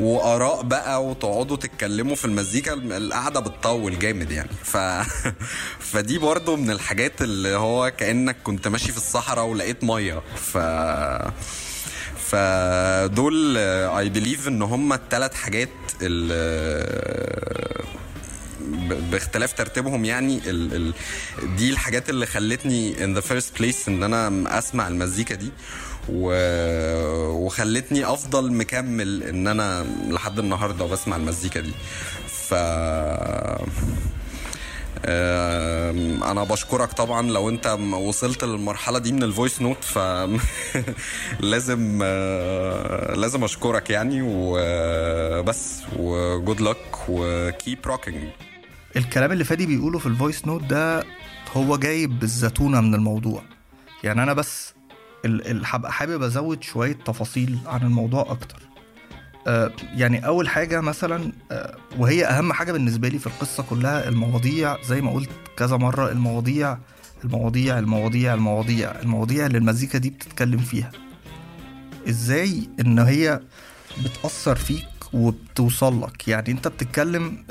وآراء 0.00 0.62
بقى 0.62 1.04
وتقعدوا 1.04 1.56
تتكلموا 1.56 2.16
في 2.16 2.24
المزيكا 2.24 2.74
القعدة 2.74 3.40
بتطول 3.40 3.98
جامد 3.98 4.30
يعني. 4.30 4.50
ف 4.64 4.76
فدي 5.92 6.18
برضو 6.18 6.56
من 6.56 6.70
الحاجات 6.70 7.22
اللي 7.22 7.56
هو 7.56 7.90
كأنك 7.90 8.36
كنت 8.44 8.68
ماشي 8.68 8.92
في 8.92 8.98
الصحراء 8.98 9.44
ولقيت 9.44 9.84
مية. 9.84 10.22
ف 10.36 10.58
فدول 12.18 13.56
اي 13.56 14.08
بليف 14.08 14.48
إن 14.48 14.62
هم 14.62 14.92
الثلاث 14.92 15.34
حاجات 15.34 15.68
باختلاف 19.10 19.52
ترتيبهم 19.52 20.04
يعني 20.04 20.40
ال 20.46 20.74
ال 20.74 20.94
دي 21.56 21.70
الحاجات 21.70 22.10
اللي 22.10 22.26
خلتني 22.26 22.94
in 22.94 23.18
the 23.20 23.24
first 23.24 23.58
place 23.60 23.88
إن 23.88 24.02
أنا 24.02 24.58
أسمع 24.58 24.88
المزيكا 24.88 25.34
دي 25.34 25.50
و... 26.08 26.32
وخلتني 27.46 28.04
أفضل 28.04 28.52
مكمل 28.52 29.22
إن 29.22 29.48
أنا 29.48 29.86
لحد 30.08 30.38
النهارده 30.38 30.84
بسمع 30.86 31.16
المزيكا 31.16 31.60
دي. 31.60 31.72
ف 32.48 32.54
أنا 35.04 36.44
بشكرك 36.44 36.92
طبعا 36.92 37.30
لو 37.30 37.48
أنت 37.48 37.66
وصلت 37.92 38.44
للمرحلة 38.44 38.98
دي 38.98 39.12
من 39.12 39.22
ال 39.22 39.29
voice 39.29 39.62
note 39.62 39.84
ف 39.84 39.98
لازم 41.40 42.02
لازم 43.14 43.44
أشكرك 43.44 43.90
يعني 43.90 44.20
وبس 44.22 45.82
وجود 45.98 46.60
لك 46.60 46.96
و 47.08 47.22
keep 47.22 47.78
rocking 47.86 48.28
الكلام 48.96 49.32
اللي 49.32 49.44
فادي 49.44 49.66
بيقوله 49.66 49.98
في 49.98 50.06
ال 50.06 50.13
voice 50.13 50.46
note 50.46 50.62
ده 50.62 51.04
هو 51.56 51.76
جايب 51.76 52.18
بالزتونه 52.18 52.80
من 52.80 52.94
الموضوع. 52.94 53.42
يعني 54.04 54.22
أنا 54.22 54.32
بس 54.32 54.74
هبقى 55.64 55.92
حابب 55.92 56.22
أزود 56.22 56.62
شوية 56.62 56.92
تفاصيل 56.92 57.58
عن 57.66 57.82
الموضوع 57.82 58.20
أكتر. 58.30 58.71
يعني 59.94 60.26
أول 60.26 60.48
حاجة 60.48 60.80
مثلا 60.80 61.32
وهي 61.98 62.24
أهم 62.26 62.52
حاجة 62.52 62.72
بالنسبة 62.72 63.08
لي 63.08 63.18
في 63.18 63.26
القصة 63.26 63.62
كلها 63.62 64.08
المواضيع 64.08 64.76
زي 64.82 65.00
ما 65.00 65.12
قلت 65.12 65.30
كذا 65.56 65.76
مرة 65.76 66.10
المواضيع 66.12 66.78
المواضيع 67.24 67.78
المواضيع 67.78 68.34
المواضيع 68.34 68.90
المواضيع 69.02 69.46
اللي 69.46 69.58
المزيكا 69.58 69.98
دي 69.98 70.10
بتتكلم 70.10 70.58
فيها. 70.58 70.90
إزاي 72.08 72.68
إن 72.80 72.98
هي 72.98 73.40
بتأثر 74.04 74.56
فيك 74.56 74.86
وبتوصل 75.12 76.02
لك؟ 76.02 76.28
يعني 76.28 76.50
أنت 76.50 76.68
بتتكلم 76.68 77.44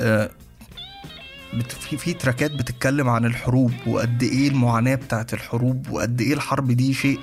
في 1.80 1.98
في 1.98 2.14
تراكات 2.14 2.52
بتتكلم 2.52 3.10
عن 3.10 3.26
الحروب 3.26 3.72
وقد 3.88 4.24
إيه 4.24 4.48
المعاناة 4.48 4.96
بتاعت 4.96 5.34
الحروب 5.34 5.90
وقد 5.90 6.22
إيه 6.22 6.34
الحرب 6.34 6.72
دي 6.72 6.94
شيء 6.94 7.20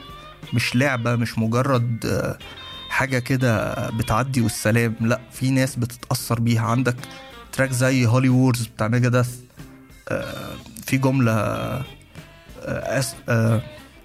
مش 0.55 0.77
لعبة 0.77 1.17
مش 1.17 1.39
مجرد 1.39 2.07
حاجة 2.99 3.19
كده 3.19 3.75
بتعدي 3.91 4.41
والسلام 4.41 4.97
لا 5.01 5.21
في 5.33 5.51
ناس 5.51 5.77
بتتأثر 5.77 6.41
بيها. 6.41 6.61
عندك 6.61 6.97
track 7.53 7.71
زي 7.71 8.07
Holy 8.07 8.29
Wars 8.29 8.67
بتاع 8.67 8.89
Megadeth 8.89 9.41
آه 10.09 10.55
في 10.87 10.97
جملة 10.97 11.85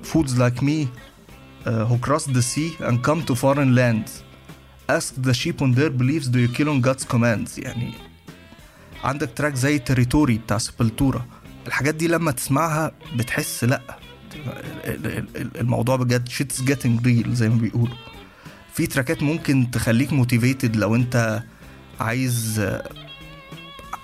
fools 0.03 0.39
like 0.39 0.63
me 0.63 0.87
who 1.65 1.97
cross 2.07 2.23
the 2.25 2.41
sea 2.41 2.83
and 2.87 2.97
come 3.07 3.21
to 3.29 3.35
foreign 3.35 3.75
lands. 3.75 4.11
And 4.89 5.01
ask 5.01 5.13
the 5.27 5.33
sheep 5.33 5.61
for 5.61 5.71
their 5.79 5.89
beliefs 5.89 6.27
do 6.27 6.39
you 6.45 6.49
kill 6.57 6.69
on 6.69 6.81
God's 6.87 7.05
commands? 7.13 7.57
يعني 7.57 7.91
عندك 9.03 9.29
track 9.35 9.55
زي 9.55 9.79
Territory 9.79 10.37
بتاع 10.37 10.57
Sepultura 10.57 11.25
الحاجات 11.67 11.95
دي 11.95 12.07
لما 12.07 12.31
تسمعها 12.31 12.91
بتحس 13.15 13.63
لا 13.63 13.81
الموضوع 15.55 15.95
بجد 15.95 16.29
shit's 16.29 16.61
getting 16.61 17.05
real 17.05 17.29
زي 17.29 17.49
ما 17.49 17.55
بيقولوا. 17.55 18.12
في 18.73 18.87
track 18.87 19.17
ات 19.17 19.23
ممكن 19.23 19.71
تخليك 19.71 20.13
motivated 20.13 20.75
لو 20.75 20.95
انت 20.95 21.43
عايز 21.99 22.67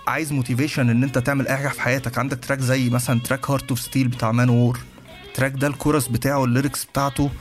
عايز 0.07 0.31
motivation 0.31 0.89
ان 0.89 1.03
انت 1.03 1.17
تعمل 1.17 1.47
أي 1.47 1.57
حاجة 1.57 1.67
في 1.67 1.81
حياتك. 1.81 2.17
عندك 2.17 2.39
track 2.39 2.59
زي 2.59 2.89
مثلا 2.89 3.19
track 3.19 3.49
Heart 3.49 3.69
of 3.69 3.79
Steel 3.79 4.07
بتاع 4.07 4.31
Manowar 4.31 4.49
ال 4.49 4.79
track 5.27 5.51
ده 5.51 5.67
الكورس 5.67 6.07
بتاعه 6.07 6.43
ال 6.43 6.49
lyrics 6.49 6.85
بتاعته 6.85 7.31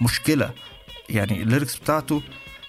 مشكلة. 0.00 0.50
يعني 1.08 1.42
ال 1.42 1.47
lyrics 1.47 1.76
بتاعته 1.76 2.22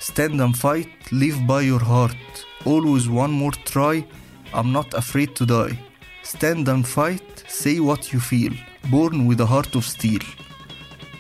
stand 0.04 0.40
and 0.40 0.56
fight 0.56 1.14
live 1.14 1.38
by 1.48 1.62
your 1.72 1.84
heart. 1.84 2.46
Always 2.66 3.08
one 3.08 3.32
more 3.42 3.56
try 3.74 4.04
I'm 4.54 4.72
not 4.78 4.94
afraid 4.94 5.30
to 5.40 5.46
die. 5.46 5.76
Stand 6.24 6.68
and 6.68 6.84
fight 6.98 7.44
say 7.62 7.80
what 7.80 8.02
you 8.14 8.20
feel. 8.32 8.54
Born 8.92 9.16
with 9.28 9.40
a 9.42 9.50
heart 9.54 9.76
of 9.76 9.86
steel. 9.86 10.24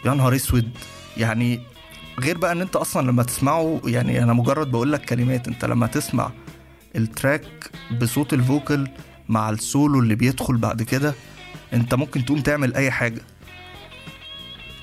يا 0.06 0.14
نهار 0.14 0.36
اسود. 0.36 0.70
يعني 1.18 1.71
غير 2.20 2.38
بقى 2.38 2.52
إن 2.52 2.62
أنت 2.62 2.76
أصلا 2.76 3.08
لما 3.08 3.24
تسمعه 3.24 3.82
يعني 3.86 4.24
أنا 4.24 4.34
مجرد 4.34 4.72
بقول 4.72 4.92
لك 4.92 5.06
كلمات 5.06 5.48
أنت 5.48 5.66
لما 5.66 5.88
تسمع 5.88 6.32
ال 6.96 7.08
track 7.08 7.72
بصوت 8.02 8.34
ال 8.34 8.43
vocal 8.43 8.88
مع 9.30 9.50
السولو 9.50 10.00
اللي 10.00 10.16
بيدخل 10.16 10.58
بعد 10.58 10.84
كده 10.84 11.14
أنت 11.74 11.94
ممكن 11.94 12.26
تقوم 12.26 12.40
تعمل 12.42 12.74
أي 12.76 12.92
حاجة. 12.92 13.22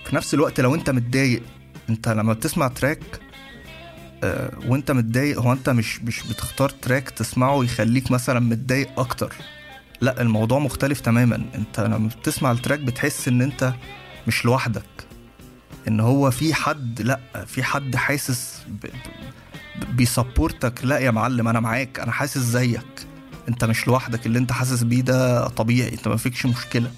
في 0.05 0.17
نفس 0.17 0.35
الوقت 0.35 0.61
لو 0.61 0.75
أنت 0.75 0.91
متضايق 0.91 1.43
أنت 1.91 2.09
لما 2.09 2.33
بتسمع 2.33 2.69
track 2.69 3.01
آه، 4.25 4.51
وأنت 4.67 4.91
متضايق 4.91 5.41
هو 5.41 5.53
أنت 5.53 5.71
مش 5.71 6.03
مش 6.03 6.23
بتختار 6.23 6.69
track 6.69 7.11
تسمعه 7.11 7.65
يخليك 7.65 8.11
مثلا 8.11 8.41
متضايق 8.41 9.01
أكتر؟ 9.01 9.35
لا 10.01 10.23
الموضوع 10.23 10.59
مختلف 10.59 11.01
تماما. 11.01 11.45
أنت 11.55 11.81
لما 11.81 12.09
بتسمع 12.21 12.51
ال 12.53 12.57
track 12.57 12.79
بتحس 12.79 13.29
إن 13.29 13.43
أنت 13.43 13.73
مش 14.27 14.45
لوحدك. 14.45 15.08
إن 15.89 16.01
هو 16.01 16.31
في 16.31 16.55
حد 16.55 17.03
لأ 17.03 17.21
في 17.47 17.63
حد 17.63 17.97
حاسس 17.97 18.63
بي 19.93 20.11
support 20.11 20.75
ك 20.75 20.85
لأ 20.85 20.99
يا 20.99 21.11
معلم 21.11 21.49
أنا 21.49 21.61
معاك 21.61 22.01
أنا 22.01 22.13
حاسس 22.13 22.39
زيك. 22.39 23.07
أنت 23.49 23.65
مش 23.65 23.87
لوحدك 23.89 24.27
اللي 24.27 24.39
أنت 24.39 24.53
حاسس 24.53 24.83
بيه 24.83 25.01
ده 25.01 25.49
طبيعي 25.49 25.93
أنت 25.93 26.09
ما 26.09 26.17
فيكش 26.17 26.47
مشكلة. 26.47 26.91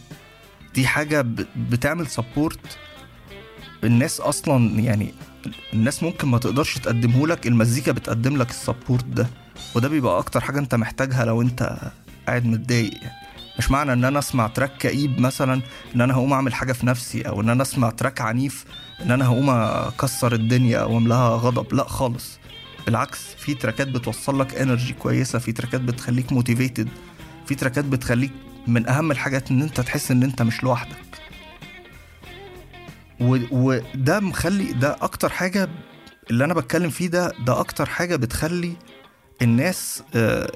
دي 0.75 0.87
حاجة 0.87 1.27
بتعمل 1.71 2.07
support. 2.07 2.79
الناس 3.85 4.21
أصلا 4.21 4.81
يعني 4.81 5.15
الناس 5.73 6.03
ممكن 6.03 6.29
ما 6.29 6.39
تقدرش 6.39 6.79
تقدمه 6.79 7.27
لك 7.27 7.47
المزيكا 7.47 7.93
بتقدم 7.93 8.37
لك 8.37 8.51
ال 8.51 8.58
support 8.58 9.05
ده. 9.05 9.27
وده 9.75 9.89
بيبقى 9.89 10.19
أكتر 10.19 10.41
حاجة 10.41 10.59
أنت 10.59 10.75
محتاجها 10.75 11.25
لو 11.25 11.43
أنت 11.43 11.79
قاعد 12.27 12.45
متضايق 12.47 12.95
يعني. 13.03 13.21
مش 13.61 13.71
معنى 13.71 13.93
ان 13.93 14.05
أنا 14.05 14.19
اسمع 14.19 14.47
track 14.47 14.77
كئيب 14.77 15.21
مثلا 15.21 15.61
ان 15.95 16.01
أنا 16.01 16.15
هقوم 16.15 16.33
اعمل 16.33 16.55
حاجة 16.55 16.73
في 16.73 16.87
نفسي 16.87 17.23
أو 17.23 17.41
ان 17.41 17.49
أنا 17.49 17.63
اسمع 17.63 17.91
track 17.91 18.21
عنيف 18.21 18.65
ان 19.03 19.11
أنا 19.11 19.27
هقوم 19.27 19.51
اكسر 19.51 20.33
الدنيا 20.33 20.79
أو 20.79 20.97
املاها 20.97 21.37
غضب؟ 21.37 21.75
لا 21.75 21.85
خالص. 21.89 22.39
بالعكس 22.87 23.19
في 23.39 23.55
track 23.55 23.83
ات 23.83 23.89
بتوصل 23.89 24.41
لك 24.41 24.55
energy 24.55 24.93
كويسة 24.93 25.39
في 25.39 25.53
track 25.53 25.76
ات 25.76 25.81
بتخليك 25.81 26.33
motivated 26.33 26.89
في 27.47 27.55
track 27.55 27.80
ات 27.80 27.85
بتخليك 27.85 28.31
من 28.67 28.89
أهم 28.89 29.11
الحاجات 29.11 29.51
إن 29.51 29.63
أنت 29.63 29.81
تحس 29.81 30.11
إن 30.11 30.23
أنت 30.23 30.43
مش 30.43 30.65
لوحدك. 30.65 31.21
وده 33.21 34.21
مخلي 34.21 34.73
ده 34.73 34.97
أكتر 35.01 35.29
حاجة 35.29 35.69
اللي 36.31 36.45
أنا 36.45 36.55
بتكلم 36.55 36.91
فيه 36.91 37.07
ده 37.07 37.33
ده 37.47 37.61
أكتر 37.61 37.87
حاجة 37.87 38.17
بتخلي 38.17 38.73
الناس 39.43 40.03
آه، 40.15 40.53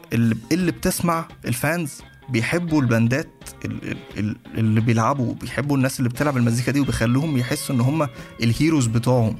اللي 0.52 0.72
بتسمع 0.72 1.28
ال 1.44 1.56
fans 1.56 2.02
بيحبوا 2.28 2.80
ال 2.82 2.90
band 2.90 3.20
ات 3.20 3.28
ال- 3.64 3.90
ال- 3.90 3.96
ال- 4.18 4.36
اللي 4.58 4.80
بيلعبوا 4.80 5.34
بيحبوا 5.34 5.76
الناس 5.76 5.98
اللي 5.98 6.08
بتلعب 6.10 6.36
المزيكا 6.36 6.72
دي 6.72 6.80
وبيخلوهم 6.80 7.36
يحسوا 7.36 7.74
إن 7.74 7.80
هم 7.80 8.08
ال 8.42 8.49
heroes 8.49 8.86
بتوعهم 8.86 9.36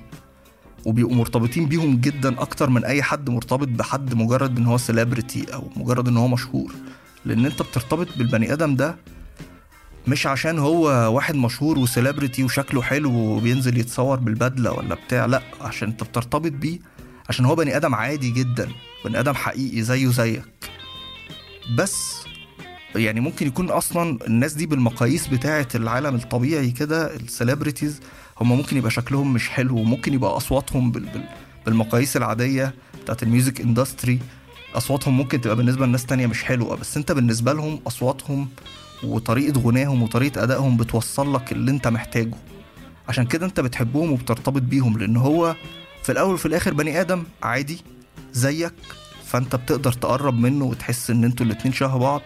وبيبقوا 0.85 1.15
مرتبطين 1.15 1.67
بيهم 1.67 1.97
جدا 1.97 2.41
أكتر 2.41 2.71
من 2.71 2.85
أي 2.85 3.03
حد 3.03 3.31
مرتبط 3.31 3.69
بحد 3.69 4.15
مجرد 4.15 4.59
إن 4.59 4.67
هو 4.67 4.79
celebrity 4.79 5.55
أو 5.55 5.71
مجرد 5.77 6.09
إن 6.09 6.17
هو 6.17 6.29
مشهور. 6.29 6.73
لأن 7.25 7.47
أنت 7.47 7.63
بترتبط 7.63 8.09
بالبني 8.19 8.53
آدم 8.53 8.77
ده 8.77 8.97
مش 10.09 10.27
عشان 10.27 10.59
هو 10.59 10.83
واحد 11.15 11.35
مشهور 11.35 11.79
و 11.79 11.86
celebrity 11.86 12.45
وشكله 12.45 12.83
حلو 12.83 13.13
وبينزل 13.15 13.79
يتصور 13.79 14.17
بالبدلة 14.19 14.73
ولا 14.73 14.95
بتاع 14.95 15.27
لأ 15.27 15.43
عشان 15.61 15.89
أنت 15.89 16.03
بترتبط 16.05 16.53
بيه 16.53 16.79
عشان 17.29 17.45
هو 17.45 17.55
بني 17.55 17.77
آدم 17.77 17.95
عادي 17.95 18.31
جدا 18.31 18.69
بني 19.05 19.21
آدم 19.21 19.33
حقيقي 19.35 19.83
زيه 19.83 20.09
زيك. 20.09 20.45
بس 21.79 22.24
يعني 22.97 23.21
ممكن 23.21 23.47
يكون 23.47 23.71
أصلا 23.71 24.19
الناس 24.27 24.53
دي 24.53 24.67
بالمقاييس 24.67 25.27
بتاعة 25.27 25.69
العالم 25.75 26.15
الطبيعي 26.15 26.71
كده 26.71 27.17
ال 27.17 27.24
celebrities 27.24 28.01
هم 28.41 28.49
ممكن 28.49 28.77
يبقى 28.77 28.91
شكلهم 28.91 29.33
مش 29.33 29.49
حلو 29.49 29.79
وممكن 29.79 30.15
يبقى 30.15 30.37
أصواتهم 30.37 30.91
بال 30.91 31.03
بال 31.05 31.25
بالمقاييس 31.67 32.17
العادية 32.17 32.75
بتاعة 33.03 33.17
ال 33.23 33.29
music 33.29 33.61
industry 33.61 34.19
أصواتهم 34.75 35.17
ممكن 35.17 35.41
تبقى 35.41 35.57
بالنسبة 35.57 35.87
لناس 35.87 36.07
تانية 36.07 36.27
مش 36.27 36.45
حلوة 36.45 36.77
بس 36.77 36.97
أنت 36.97 37.13
بالنسبة 37.13 37.53
لهم 37.53 37.81
أصواتهم 37.87 38.49
وطريقة 39.05 39.61
غناهم 39.61 40.03
وطريقة 40.03 40.43
أدائهم 40.43 40.77
بتوصل 40.77 41.35
لك 41.35 41.53
اللي 41.53 41.71
أنت 41.71 41.89
محتاجه. 41.89 42.35
عشان 43.09 43.25
كده 43.27 43.47
أنت 43.47 43.61
بتحبهم 43.61 44.13
وبترتبط 44.13 44.63
بيهم 44.63 44.99
لأن 44.99 45.17
هو 45.17 45.57
في 46.03 46.13
الأول 46.13 46.35
وفي 46.35 46.47
الآخر 46.47 46.75
بني 46.75 47.01
آدم 47.01 47.25
عادي 47.43 47.79
زيك 48.33 48.73
فأنت 49.27 49.57
بتقدر 49.57 49.93
تقرب 49.93 50.39
منه 50.39 50.65
وتحس 50.65 51.11
إن 51.11 51.25
أنتوا 51.25 51.47
الاتنين 51.47 51.75
شبه 51.75 51.97
بعض. 51.99 52.23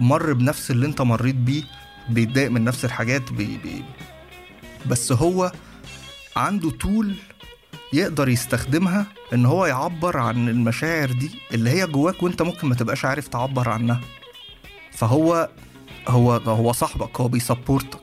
مر 0.00 0.32
بنفس 0.32 0.70
اللي 0.70 0.86
انت 0.86 1.00
مريت 1.02 1.34
بيه 1.34 1.62
بيتضايق 2.08 2.50
من 2.50 2.64
نفس 2.64 2.84
الحاجات 2.84 3.32
بي 3.32 3.58
بي 3.64 3.84
بس 4.86 5.12
هو 5.12 5.52
عنده 6.36 6.70
تول 6.70 7.14
يقدر 7.92 8.28
يستخدمها 8.28 9.06
ان 9.34 9.46
هو 9.46 9.66
يعبر 9.66 10.16
عن 10.16 10.48
المشاعر 10.48 11.12
دي 11.12 11.30
اللي 11.54 11.70
هي 11.70 11.86
جواك 11.86 12.22
وانت 12.22 12.42
ممكن 12.42 12.68
ما 12.68 12.74
تبقاش 12.74 13.04
عارف 13.04 13.28
تعبر 13.28 13.68
عنها. 13.68 14.00
فهو 14.92 15.48
هو 16.08 16.32
هو 16.32 16.72
صاحبك 16.72 17.20
هو 17.20 17.28
بي 17.28 17.41
support 17.41 17.87
ك. 17.87 18.00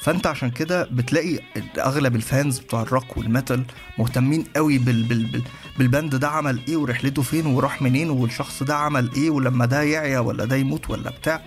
فأنت 0.00 0.26
عشان 0.26 0.50
كده 0.50 0.84
بتلاقي 0.84 1.38
أغلب 1.78 2.16
ال 2.16 2.24
fans 2.24 2.58
بتوع 2.58 2.82
الروك 2.82 3.16
وال 3.16 3.29
metal 3.29 3.62
مهتمين 3.98 4.44
قوي 4.56 4.78
بال 4.78 5.02
بال 5.02 5.24
بال 5.24 5.42
بال 5.78 5.91
band 5.91 6.16
ده 6.16 6.28
عمل 6.28 6.60
إيه 6.68 6.76
ورحلته 6.76 7.22
فين 7.22 7.46
وراح 7.46 7.82
منين 7.82 8.10
والشخص 8.10 8.62
ده 8.62 8.76
عمل 8.76 9.10
إيه 9.16 9.30
ولما 9.30 9.66
ده 9.66 9.82
يعيا 9.82 10.18
ولا 10.18 10.44
ده 10.44 10.56
يموت 10.56 10.90
ولا 10.90 11.10
بتاع. 11.10 11.42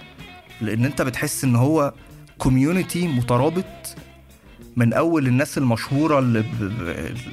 لأن 0.62 0.86
أنت 0.86 1.02
بتحس 1.02 1.44
إن 1.44 1.56
هو 1.56 1.94
community 2.38 3.08
مترابط 3.08 3.96
من 4.76 4.94
أول 4.94 5.28
الناس 5.28 5.58
المشهورة 5.58 6.20
اللي 6.20 6.46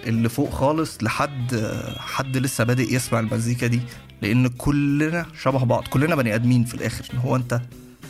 اللي 0.07 0.29
فوق 0.29 0.51
خالص 0.51 0.99
لحد 1.03 1.73
حد 1.99 2.37
لسه 2.37 2.65
بادئ 2.65 2.95
يسمع 2.95 3.21
المزيكا 3.21 3.67
دي. 3.67 3.81
لأن 4.23 4.49
كلنا 4.49 5.27
شبه 5.43 5.65
بعض 5.65 5.85
كلنا 5.89 6.15
بني 6.15 6.35
آدمين 6.35 6.65
في 6.65 6.75
الآخر. 6.75 7.05
إن 7.15 7.19
هو 7.19 7.37
أنت 7.37 7.61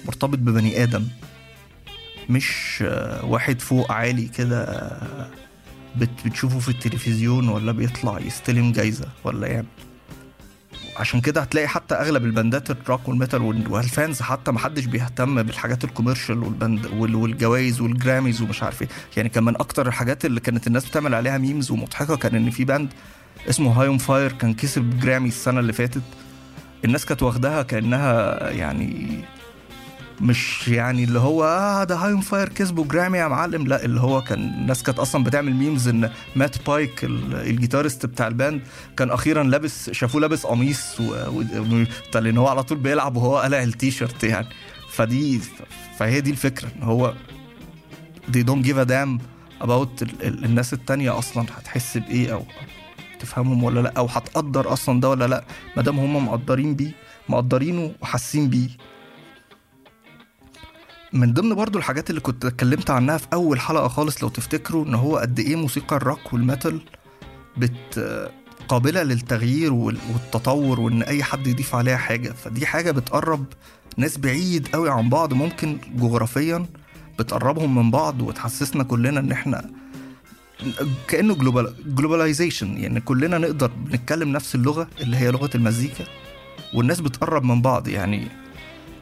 مرتبط 0.06 0.38
ببني 0.38 0.82
آدم. 0.82 1.04
مش 2.28 2.84
واحد 3.22 3.60
فوق 3.60 3.92
عالي 3.92 4.26
كده 4.28 4.90
بت- 5.96 6.26
بتشوفه 6.26 6.58
في 6.58 6.68
التلفزيون 6.68 7.48
ولا 7.48 7.72
بيطلع 7.72 8.18
يستلم 8.20 8.72
جايزة 8.72 9.08
ولا 9.24 9.46
يعمل 9.46 9.66
عشان 10.96 11.20
كده 11.20 11.40
هتلاقي 11.40 11.68
حتى 11.68 11.94
أغلب 11.94 12.24
الباندات 12.24 12.70
الروك 12.70 13.08
والميتال 13.08 13.42
وال- 13.42 13.72
والفانز 13.72 14.22
حتى 14.22 14.50
محدش 14.50 14.84
بيهتم 14.84 15.42
بالحاجات 15.42 15.84
ال 15.84 15.89
commercial 15.89 16.42
وال 16.42 16.57
band 16.57 16.86
وال- 16.86 17.14
والجوائز 17.14 17.80
وال 17.80 17.94
Grammys 17.94 18.42
ومش 18.42 18.62
عارف 18.62 18.82
إيه. 18.82 18.88
يعني 19.16 19.28
كان 19.28 19.44
من 19.44 19.56
أكتر 19.56 19.88
الحاجات 19.88 20.24
اللي 20.24 20.40
كانت 20.40 20.66
الناس 20.66 20.84
بتعمل 20.88 21.14
عليها 21.14 21.38
memes 21.38 21.70
ومضحكة 21.70 22.16
كان 22.16 22.34
إن 22.34 22.50
في 22.50 22.64
band 22.64 22.88
اسمه 23.48 23.72
High 23.72 23.86
on 23.86 23.98
Fire 23.98 24.32
كان 24.32 24.54
كسب 24.54 25.00
Grammy 25.00 25.28
السنة 25.28 25.60
اللي 25.60 25.72
فاتت. 25.72 26.02
الناس 26.84 27.06
كانت 27.06 27.22
واخداها 27.22 27.62
كأنها 27.62 28.50
يعني 28.50 29.06
مش 30.20 30.68
يعني 30.68 31.04
اللي 31.04 31.18
هو 31.18 31.44
آه 31.44 31.84
ده 31.84 31.96
on 31.96 32.20
Fire 32.20 32.48
كسبوا 32.48 32.84
Grammy 32.84 33.18
يا 33.18 33.28
معلم. 33.28 33.66
لا 33.66 33.84
اللي 33.84 34.00
هو 34.00 34.22
كان 34.22 34.38
الناس 34.38 34.82
كانت 34.82 34.98
أصلا 34.98 35.24
بتعمل 35.24 35.54
memes 35.54 35.88
إن 35.88 36.10
Matt 36.36 36.66
Pike 36.66 37.04
ال- 37.04 37.34
ال 37.34 37.41
guitarist 37.41 38.06
بتاع 38.06 38.26
ال 38.28 38.35
band 38.35 38.60
كان 38.96 39.10
أخيرا 39.10 39.42
لابس 39.42 39.90
شافوه 39.90 40.20
لابس 40.20 40.46
قميص 40.46 41.00
لأن 42.14 42.38
هو 42.38 42.48
على 42.48 42.62
طول 42.62 42.78
بيلعب 42.78 43.16
وهو 43.16 43.38
قلع 43.38 43.62
التيشيرت 43.62 44.24
يعني. 44.24 44.46
فدي 44.90 45.40
فهي 45.98 46.20
دي 46.20 46.30
الفكرة 46.30 46.68
إن 46.76 46.82
هو 46.82 47.14
give 48.32 48.76
a 48.84 48.88
damn 48.88 49.20
about 49.66 50.02
ال... 50.02 50.22
ال... 50.22 50.44
الناس 50.44 50.72
التانية 50.72 51.18
أصلا 51.18 51.46
هتحس 51.56 51.96
بإيه 51.98 52.32
أو 52.32 52.44
تفهمهم 53.20 53.64
ولا 53.64 53.80
لأ 53.80 53.92
أو 53.96 54.06
هتقدر 54.06 54.72
أصلا 54.72 55.00
ده 55.00 55.08
ولا 55.08 55.24
لأ. 55.26 55.44
ما 55.76 55.82
دام 55.82 55.98
هم 55.98 56.26
مقدرين 56.26 56.74
بيه 56.74 56.92
مقدرينه 57.28 57.92
وحاسين 58.00 58.48
بيه. 58.48 58.68
من 61.12 61.32
ضمن 61.32 61.54
برضو 61.54 61.78
الحاجات 61.78 62.10
اللي 62.10 62.20
كنت 62.20 62.44
اتكلمت 62.44 62.90
عنها 62.90 63.16
في 63.18 63.26
أول 63.32 63.60
حلقة 63.60 63.88
خالص 63.88 64.22
لو 64.22 64.28
تفتكروا 64.28 64.84
إن 64.84 64.94
هو 64.94 65.16
قد 65.16 65.38
إيه 65.38 65.56
موسيقى 65.56 65.96
الروك 65.96 66.32
والميتال 66.32 66.80
بت 67.56 68.28
قابله 68.68 69.02
للتغيير 69.02 69.72
وال- 69.72 69.98
والتطور 70.12 70.80
وإن 70.80 71.02
أي 71.02 71.22
حد 71.22 71.46
يضيف 71.46 71.74
عليها 71.74 71.96
حاجة. 71.96 72.32
فدي 72.32 72.66
حاجة 72.66 72.90
بتقرب 72.90 73.44
ناس 73.96 74.18
بعيد 74.18 74.68
قوي 74.68 74.90
عن 74.90 75.08
بعض 75.08 75.34
ممكن 75.34 75.78
جغرافيا 75.96 76.66
بتقربهم 77.18 77.74
من 77.78 77.90
بعض 77.90 78.22
وتحسسنا 78.22 78.84
كلنا 78.84 79.20
إن 79.20 79.32
إحنا 79.32 79.70
كأنه 81.08 81.34
global 81.34 81.74
globalization 81.94 82.76
يعني 82.78 83.00
كلنا 83.00 83.38
نقدر 83.38 83.70
نتكلم 83.90 84.28
نفس 84.32 84.54
اللغة 84.54 84.88
اللي 85.00 85.16
هي 85.16 85.30
لغة 85.30 85.50
المزيكا 85.54 86.04
والناس 86.74 87.00
بتقرب 87.00 87.44
من 87.44 87.62
بعض. 87.62 87.88
يعني 87.88 88.28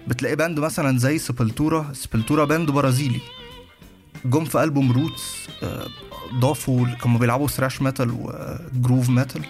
بتلاقي 0.08 0.36
band 0.36 0.60
مثلا 0.60 0.98
زي 0.98 1.18
Sepultura 1.18 1.90
Sepultura 1.92 2.44
band 2.44 2.70
برازيلي. 2.70 3.20
جم 4.24 4.44
في 4.44 4.62
ألبوم 4.64 4.92
Roots 4.92 5.48
آه، 5.62 5.86
ضافوا 6.40 6.86
كانوا 7.02 7.18
بيلعبوا 7.18 7.48
thrash 7.48 7.82
metal 7.82 8.10
و 8.10 8.24
groove 8.24 9.08
metal 9.10 9.42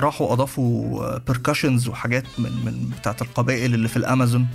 راحوا 0.00 0.32
أضافوا 0.32 1.18
percussions 1.18 1.88
وحاجات 1.88 2.24
من 2.38 2.52
من 2.64 2.90
بتاعت 3.00 3.22
القبائل 3.22 3.74
اللي 3.74 3.88
في 3.88 3.96
الأمازون. 3.96 4.46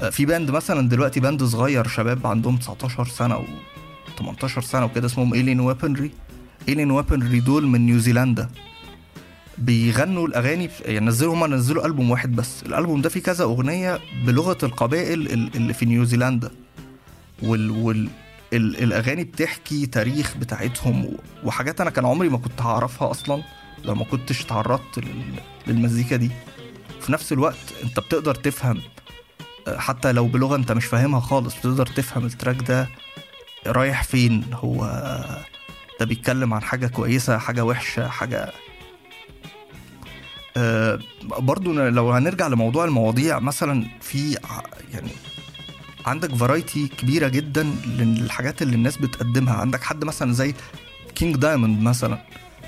آه، 0.00 0.10
في 0.10 0.26
band 0.26 0.50
مثلا 0.50 0.88
دلوقتي 0.88 1.20
band 1.20 1.44
صغير 1.44 1.88
شباب 1.88 2.26
عندهم 2.26 2.56
19 2.56 3.06
سنة 3.06 3.36
و 3.36 3.44
18 4.18 4.62
سنة 4.62 4.84
وكده 4.84 5.06
اسمهم 5.06 5.34
Alien 5.34 5.60
Weaponry 5.60 6.10
Alien 6.68 6.90
Weaponry 6.90 7.40
دول 7.40 7.66
من 7.66 7.86
نيوزيلندا. 7.86 8.50
بيغنوا 9.58 10.26
الأغاني 10.28 10.70
يعني 10.84 11.06
نزلوا 11.06 11.34
هما 11.34 11.46
نزلوا 11.46 11.86
ألبوم 11.86 12.10
واحد 12.10 12.36
بس. 12.36 12.62
الألبوم 12.62 13.00
ده 13.02 13.08
فيه 13.08 13.20
كذا 13.22 13.44
أغنية 13.44 13.98
بلغة 14.26 14.58
القبائل 14.62 15.20
ال- 15.32 15.56
اللي 15.56 15.74
في 15.74 15.86
نيوزيلندا. 15.86 16.50
وال, 17.42 17.70
وال 17.70 18.08
ال- 18.52 18.82
الأغاني 18.82 19.24
بتحكي 19.24 19.86
تاريخ 19.86 20.36
بتاعتهم. 20.36 21.08
وحاجات 21.44 21.80
أنا 21.80 21.90
كان 21.90 22.06
عمري 22.06 22.28
ما 22.28 22.38
كنت 22.38 22.60
هعرفها 22.62 23.10
أصلا 23.10 23.42
لو 23.84 23.94
ما 23.94 24.04
كنتش 24.04 24.44
تعرضت 24.44 24.98
لل- 24.98 25.40
للمزيكا 25.66 26.16
دي. 26.16 26.30
في 27.00 27.12
نفس 27.12 27.32
الوقت 27.32 27.56
أنت 27.84 28.00
بتقدر 28.00 28.34
تفهم 28.34 28.80
حتى 29.76 30.12
لو 30.12 30.26
بلغة 30.26 30.56
أنت 30.56 30.72
مش 30.72 30.84
فاهمها 30.84 31.20
خالص 31.20 31.56
بتقدر 31.58 31.86
تفهم 31.86 32.26
ال 32.26 32.32
track 32.32 32.62
ده 32.68 32.88
رايح 33.66 34.02
فين. 34.04 34.44
هو 34.52 34.84
ده 36.00 36.06
بيتكلم 36.06 36.54
عن 36.54 36.62
حاجة 36.62 36.86
كويسة 36.86 37.38
حاجة 37.38 37.64
وحشة 37.64 38.08
حاجة 38.08 38.52
برضو 41.38 41.72
لو 41.72 42.10
هنرجع 42.12 42.46
لموضوع 42.46 42.84
المواضيع 42.84 43.38
مثلا 43.38 43.86
في 44.00 44.36
يعني 44.94 45.10
عندك 46.06 46.34
variety 46.34 46.88
كبيرة 46.88 47.28
جدا 47.28 47.62
للحاجات 47.86 48.62
اللي 48.62 48.76
الناس 48.76 48.96
بتقدمها. 48.96 49.54
عندك 49.54 49.82
حد 49.82 50.04
مثلا 50.04 50.32
زي 50.32 50.54
King 51.14 51.36
Diamond 51.36 51.82
مثلا. 51.82 52.18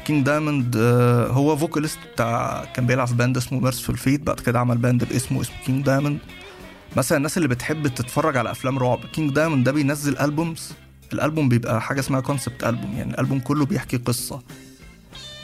King 0.06 0.26
Diamond 0.26 0.76
آه، 0.76 1.26
هو 1.26 1.56
vocalist 1.56 1.98
بتاع 2.14 2.64
كان 2.74 2.86
بيلعب 2.86 3.06
في 3.06 3.14
band 3.14 3.36
اسمه 3.36 3.70
Mercyful 3.70 3.94
Fate 3.96 4.20
بعد 4.20 4.40
كده 4.40 4.58
عمل 4.60 4.78
band 4.78 5.04
باسمه 5.04 5.40
اسمه 5.40 5.56
King 5.66 5.84
Diamond 5.86 6.18
مثلا 6.96 7.18
الناس 7.18 7.36
اللي 7.36 7.48
بتحب 7.48 7.86
تتفرج 7.88 8.36
على 8.36 8.50
أفلام 8.50 8.78
رعب 8.78 8.98
King 9.12 9.32
Diamond 9.34 9.64
ده 9.64 9.72
بينزل 9.72 10.18
albums 10.18 10.72
الالبوم 11.12 11.48
بيبقى 11.48 11.80
حاجة 11.82 12.00
اسمها 12.00 12.20
concept 12.20 12.64
album 12.64 12.92
يعني 12.96 13.14
الالبوم 13.14 13.40
كله 13.40 13.66
بيحكي 13.66 13.96
قصة. 13.96 14.42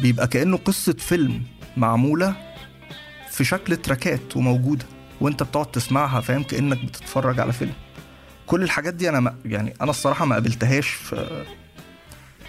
بيبقى 0.01 0.29
كأنه 0.29 0.57
قصة 0.57 0.93
فيلم. 0.99 1.43
معمولة 1.79 2.35
في 3.31 3.45
شكل 3.45 3.77
تراكات 3.77 4.37
وموجودة 4.37 4.85
وانت 5.21 5.43
بتقعد 5.43 5.67
تسمعها 5.67 6.21
فاهم؟ 6.21 6.43
كأنك 6.43 6.85
بتتفرج 6.85 7.41
على 7.41 7.53
فيلم. 7.53 7.73
كل 8.47 8.63
الحاجات 8.63 8.95
دي 8.95 9.09
أنا 9.09 9.21
ما 9.21 9.35
يعني 9.45 9.75
أنا 9.81 9.91
الصراحة 9.91 10.25
ما 10.25 10.35
قابلتهاش 10.35 10.89
في 10.89 11.45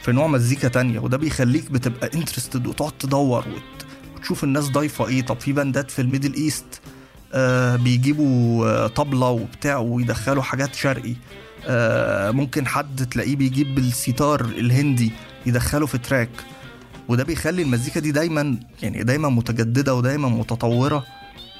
في 0.01 0.11
نوع 0.11 0.27
مزيكا 0.27 0.67
تانية 0.67 0.99
وده 0.99 1.17
بيخليك 1.17 1.71
بتبقى 1.71 2.09
interested 2.13 2.67
وتقعد 2.67 2.91
تدور 2.99 3.45
وت... 3.47 3.85
وتشوف 4.15 4.43
الناس 4.43 4.69
ضايفة 4.69 5.07
إيه. 5.07 5.21
طب 5.21 5.39
في 5.39 5.53
باندات 5.53 5.91
في 5.91 6.01
ال 6.01 6.06
Middle 6.06 6.33
East 6.33 6.81
آه 7.33 7.75
بيجيبوا 7.75 8.67
آه 8.67 8.87
طبلة 8.87 9.29
وبتاع 9.29 9.77
ويدخلوا 9.77 10.43
حاجات 10.43 10.75
شرقي 10.75 11.15
آه 11.67 12.31
ممكن 12.31 12.67
حد 12.67 13.07
تلاقيه 13.11 13.35
بيجيب 13.35 13.77
السيتار 13.77 14.41
الهندي 14.41 15.11
يدخله 15.45 15.85
في 15.85 15.97
track. 15.97 16.29
وده 17.09 17.23
بيخلي 17.23 17.61
المزيكا 17.61 17.99
دي 17.99 18.11
دايما 18.11 18.59
يعني 18.83 19.03
دايما 19.03 19.29
متجددة 19.29 19.95
ودايما 19.95 20.29
متطورة. 20.29 21.05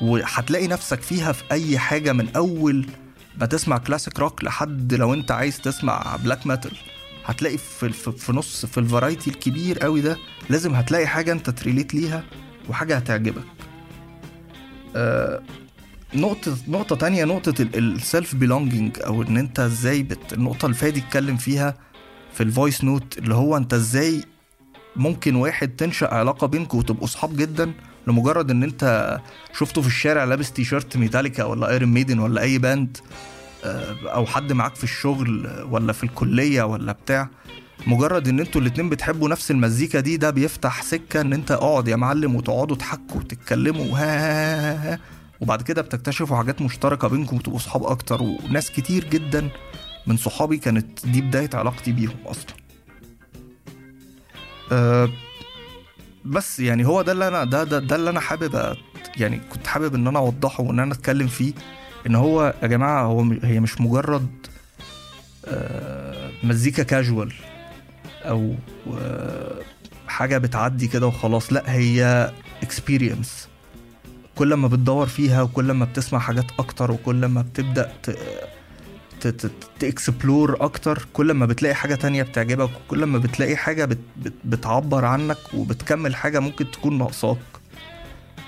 وهتلاقي 0.02 0.68
نفسك 0.68 1.02
فيها 1.02 1.32
في 1.32 1.44
أي 1.52 1.78
حاجة 1.78 2.14
من 2.14 2.30
أول 2.36 2.86
ما 3.40 3.46
تسمع 3.46 3.78
classic 3.78 4.20
rock 4.20 4.44
لحد 4.44 4.94
لو 4.94 5.14
أنت 5.14 5.32
عايز 5.32 5.60
تسمع 5.62 6.16
black 6.24 6.48
metal 6.48 6.72
هتلاقي 7.26 7.58
في, 7.58 7.90
في, 8.18 8.34
نص 8.34 8.66
في 8.66 8.78
ال 8.78 8.84
variety 8.84 9.30
الكبير 9.30 9.80
قوي 9.80 10.02
ده 10.02 10.18
لازم 10.50 10.76
هتلاقي 10.76 11.08
حاجة 11.08 11.32
أنت 11.32 11.50
ت 11.50 11.56
relate 11.56 11.94
ليها 11.94 12.24
وحاجة 12.70 12.96
هتعجبك. 12.96 13.44
آه 14.96 15.42
نقطة 16.14 16.58
نقطة 16.68 16.96
تانية 16.96 17.26
نقطة 17.26 17.54
ال 17.62 17.76
self 17.76 18.36
belonging 18.36 18.98
أو 19.06 19.22
إن 19.22 19.38
أنت 19.38 19.60
إزاي 19.60 20.04
بت... 20.04 20.34
النقطة 20.34 20.66
اللي 20.66 20.78
فادي 20.78 21.00
اتكلم 21.00 21.38
فيها 21.38 21.76
في 22.34 22.44
ال 22.44 22.50
voice 22.50 22.84
note 22.84 23.18
اللي 23.18 23.36
هو 23.36 23.58
أنت 23.58 23.74
إزاي 23.74 24.24
ممكن 24.96 25.36
واحد 25.36 25.70
تنشأ 25.70 26.14
علاقة 26.14 26.48
بينكم 26.48 26.78
وتبقوا 26.78 27.08
صحاب 27.08 27.38
جدا 27.38 27.74
لمجرد 28.08 28.52
إن 28.52 28.64
أنت 28.64 29.18
شفته 29.54 29.82
في 29.82 29.88
الشارع 29.88 30.24
لابس 30.24 30.52
تي 30.52 30.64
شيرت 30.64 30.98
ميتاليكا 30.98 31.44
ولا 31.44 31.70
Iron 31.70 31.90
Maiden 31.90 32.20
ولا 32.20 32.42
أي 32.42 32.58
band 32.58 32.98
آه، 33.66 33.96
أو 34.04 34.26
حد 34.26 34.54
معاك 34.54 34.76
في 34.76 34.84
الشغل 34.84 35.50
ولا 35.72 35.94
في 35.94 36.04
الكلية 36.04 36.64
ولا 36.64 36.92
بتاع. 36.92 37.30
مجرد 37.88 38.28
إن 38.28 38.40
أنتوا 38.40 38.62
الاتنين 38.62 38.90
بتحبوا 38.90 39.30
نفس 39.30 39.52
المزيكا 39.52 40.00
دي 40.00 40.18
ده 40.18 40.30
بيفتح 40.30 40.82
سكة 40.84 41.22
إن 41.22 41.34
أنت 41.34 41.52
اقعد 41.52 41.88
يا 41.88 41.96
معلم 41.96 42.36
وتقعدوا 42.36 42.76
تحكوا 42.76 43.18
وتتكلموا 43.22 43.86
ها 43.98 44.04
ها 44.20 44.74
ها 44.74 44.94
ها. 44.94 45.00
وبعد 45.42 45.62
كده 45.62 45.82
بتكتشفوا 45.82 46.38
حاجات 46.38 46.62
مشتركة 46.62 47.08
بينكم 47.08 47.36
وتبقوا 47.36 47.60
صحاب 47.60 47.84
أكتر 47.84 48.22
وناس 48.24 48.72
كتير 48.72 49.04
جدا 49.10 49.50
من 50.08 50.18
صحابي 50.18 50.58
كانت 50.58 51.06
دي 51.06 51.22
بداية 51.22 51.50
علاقتي 51.54 51.92
بيهم 51.92 52.18
أصلا. 52.26 52.54
أه 54.72 55.10
بس 56.26 56.60
يعني 56.60 56.88
هو 56.88 57.02
ده 57.02 57.12
اللي 57.12 57.28
أنا 57.28 57.44
ده 57.44 57.64
ده, 57.64 57.80
ده 57.80 57.96
اللي 57.96 58.10
أنا 58.10 58.20
حابب 58.20 58.76
يعني 59.18 59.40
كنت 59.50 59.68
حابب 59.68 59.96
إن 59.96 60.08
أنا 60.08 60.20
أوضحه 60.20 60.64
وإن 60.64 60.80
أنا 60.80 60.94
أتكلم 60.94 61.28
فيه 61.28 61.54
إن 62.08 62.16
هو 62.16 62.54
يا 62.64 62.68
جماعة 62.68 63.04
هو 63.04 63.22
هي 63.44 63.60
مش 63.60 63.82
مجرد 63.82 64.28
آه، 65.46 66.32
مزيكا 66.44 66.84
كاجوال 66.84 67.34
أو 68.26 68.56
آه، 68.98 69.60
حاجة 70.08 70.38
بتعدي 70.38 70.88
كده 70.88 71.08
وخلاص 71.08 71.54
لأ 71.54 71.64
هي 71.72 72.32
اكسبيرينس 72.64 73.48
كل 74.36 74.54
ما 74.54 74.68
بتدور 74.68 75.08
فيها 75.08 75.42
وكل 75.42 75.72
ما 75.72 75.86
بتسمع 75.86 76.20
حاجات 76.20 76.46
أكتر 76.60 76.92
وكل 76.92 77.26
ما 77.26 77.42
بتبدأ 77.42 77.92
ت... 78.04 78.18
ت 79.80 79.89
explore 79.89 80.58
أكتر. 80.62 81.06
كل 81.14 81.32
ما 81.32 81.46
بتلاقي 81.46 81.76
حاجة 81.76 81.96
تانية 81.96 82.24
بتعجبك 82.24 82.70
وكل 82.86 83.04
ما 83.04 83.18
بتلاقي 83.18 83.56
حاجة 83.56 83.86
بت 83.86 83.98
بت 84.18 84.34
بتعبر 84.46 85.06
عنك 85.06 85.38
وبتكمل 85.54 86.16
حاجة 86.16 86.40
ممكن 86.40 86.72
تكون 86.72 86.98
ناقصاك. 86.98 87.38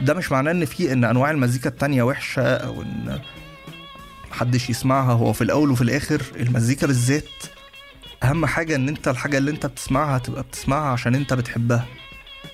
ده 0.01 0.13
مش 0.13 0.31
معناه 0.31 0.51
إن 0.51 0.65
في 0.65 0.93
إن 0.93 1.03
أنواع 1.03 1.31
المزيكا 1.31 1.69
التانية 1.69 2.03
وحشة 2.03 2.41
أو 2.55 2.81
إن 2.81 3.19
محدش 4.31 4.69
يسمعها. 4.69 5.13
هو 5.13 5.34
في 5.34 5.43
الأول 5.43 5.71
وفي 5.71 5.81
الآخر 5.81 6.21
المزيكا 6.39 6.88
بالذات 6.88 7.23
أهم 8.23 8.45
حاجة 8.45 8.75
إن 8.75 8.88
أنت 8.89 9.07
الحاجة 9.07 9.38
اللي 9.38 9.51
أنت 9.51 9.65
بتسمعها 9.65 10.17
تبقى 10.17 10.43
بتسمعها 10.43 10.91
عشان 10.91 11.15
أنت 11.15 11.34
بتحبها 11.34 11.86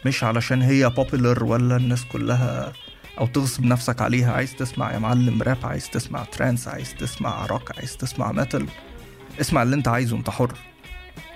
مش 0.05 0.23
علشان 0.23 0.61
هي 0.61 0.89
popular 0.89 1.43
ولا 1.43 1.75
الناس 1.75 2.05
كلها 2.05 2.73
أو 3.19 3.27
تغصب 3.27 3.65
نفسك 3.65 4.01
عليها 4.01 4.31
عايز 4.33 4.55
تسمع 4.55 4.93
يا 4.93 4.99
معلم 4.99 5.41
راب 5.41 5.57
عايز 5.63 5.89
تسمع 5.89 6.23
trance 6.23 6.67
عايز 6.67 6.95
تسمع 6.95 7.45
روك 7.45 7.77
عايز 7.77 7.97
تسمع 7.97 8.31
metal 8.31 8.65
اسمع 9.41 9.63
اللي 9.63 9.75
أنت 9.75 9.87
عايزه 9.87 10.17
أنت 10.17 10.29
حر. 10.29 10.53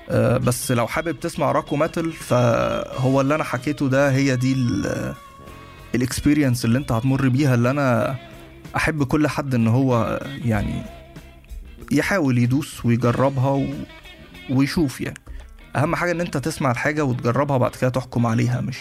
أه 0.10 0.38
بس 0.38 0.72
لو 0.72 0.88
حابب 0.88 1.20
تسمع 1.20 1.52
rock 1.52 1.72
و 1.72 1.78
metal 1.78 2.12
فهو 2.12 3.22
اللي 3.22 3.36
أنا 3.36 3.44
حكيته 3.44 3.89
ده 3.89 4.12
هي 4.12 4.36
دي 4.36 4.56
ال 5.96 6.02
experience 6.02 6.66
اللي 6.65 6.78
أنت 6.78 6.91
هتمر 6.91 7.28
بيها 7.30 7.56
اللي 7.56 7.70
أنا 7.70 8.15
أحب 8.76 9.04
كل 9.04 9.28
حد 9.28 9.56
إن 9.56 9.67
هو 9.67 10.20
يعني 10.46 10.82
يحاول 11.91 12.38
يدوس 12.38 12.86
ويجربها 12.86 13.50
و... 13.50 13.67
ويشوف 14.50 15.02
يعني. 15.02 15.17
أهم 15.76 15.96
حاجة 15.96 16.12
إن 16.12 16.22
أنت 16.22 16.38
تسمع 16.38 16.72
الحاجة 16.72 17.04
وتجربها 17.06 17.58
بعد 17.58 17.72
كده 17.76 17.89
تحكم 17.89 18.26
عليها 18.26 18.62
مش 18.62 18.78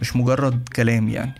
مش 0.00 0.16
مجرد 0.16 0.68
كلام 0.76 1.08
يعني. 1.08 1.34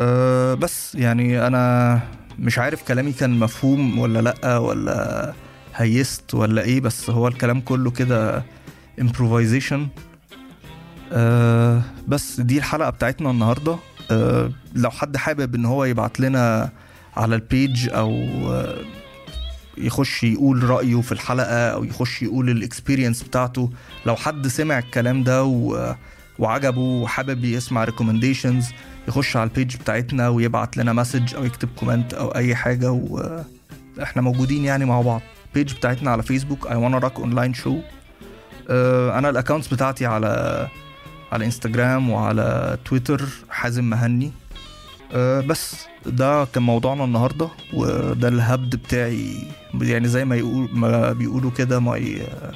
أه 0.00 0.54
بس 0.54 0.94
يعني 0.94 1.46
أنا 1.46 2.00
مش 2.38 2.58
عارف 2.58 2.82
كلامي 2.82 3.12
كان 3.12 3.38
مفهوم 3.38 3.98
ولا 3.98 4.18
لأ 4.18 4.58
ولا 4.58 5.32
هيست 5.74 6.34
ولا 6.34 6.62
إيه 6.62 6.80
بس 6.80 7.10
هو 7.10 7.28
الكلام 7.28 7.60
كله 7.60 7.90
كده 7.90 8.42
improvisation. 9.00 9.80
أه 11.12 11.82
بس 12.08 12.40
دي 12.40 12.58
الحلقة 12.58 12.90
بتاعتنا 12.90 13.30
النهارده. 13.30 13.76
أه 14.10 14.50
لو 14.74 14.90
حد 14.90 15.16
حابب 15.16 15.54
إن 15.54 15.64
هو 15.64 15.84
يبعت 15.84 16.20
لنا 16.20 16.70
على 17.16 17.34
ال 17.34 17.45
page 17.45 17.88
أو 17.88 18.10
آه، 18.52 18.76
يخش 19.78 20.24
يقول 20.24 20.62
رأيه 20.70 21.00
في 21.00 21.12
الحلقة 21.12 21.68
أو 21.68 21.84
يخش 21.84 22.22
يقول 22.22 22.50
ال 22.50 22.57
experience 22.57 23.22
بتاعته. 23.22 23.70
لو 24.06 24.16
حد 24.16 24.46
سمع 24.48 24.78
الكلام 24.78 25.24
ده 25.24 25.44
و... 25.44 25.94
وعجبه 26.38 26.80
وحابب 26.80 27.44
يسمع 27.44 27.84
recommendations 27.84 28.68
يخش 29.08 29.36
على 29.36 29.48
ال 29.50 29.55
page 29.55 29.76
بتاعتنا 29.76 30.28
ويبعت 30.28 30.76
لنا 30.76 30.92
message 30.92 31.34
أو 31.34 31.44
يكتب 31.44 31.68
comment 31.76 32.14
أو 32.14 32.28
أي 32.28 32.54
حاجة 32.54 32.90
وإحنا 32.90 34.22
موجودين 34.22 34.64
يعني 34.64 34.84
مع 34.84 35.00
بعض. 35.00 35.20
ال 35.48 35.53
page 35.53 35.74
بتاعتنا 35.74 36.10
على 36.10 36.22
فيسبوك 36.22 36.66
I 36.66 36.76
Wanna 36.76 36.98
Rock 36.98 37.18
online 37.20 37.54
show 37.54 37.78
أنا 39.18 39.28
ال 39.30 39.34
accounts 39.34 39.68
بتاعتي 39.68 40.06
على 40.06 40.68
على 41.32 41.44
انستجرام 41.44 42.10
وعلى 42.10 42.78
تويتر 42.84 43.22
حازم 43.50 43.84
مهني. 43.84 44.32
آه، 45.12 45.40
بس 45.40 45.76
ده 46.06 46.44
كان 46.44 46.62
موضوعنا 46.62 47.04
النهارده 47.04 47.48
وده 47.74 48.28
الهبد 48.28 48.76
بتاعي. 48.76 49.36
يعني 49.80 50.08
زي 50.08 50.24
ما 50.24 50.36
يقول 50.36 50.68
ما 50.72 51.12
بيقولوا 51.12 51.50
كده 51.50 51.80
my 51.80 52.22
آه، 52.22 52.52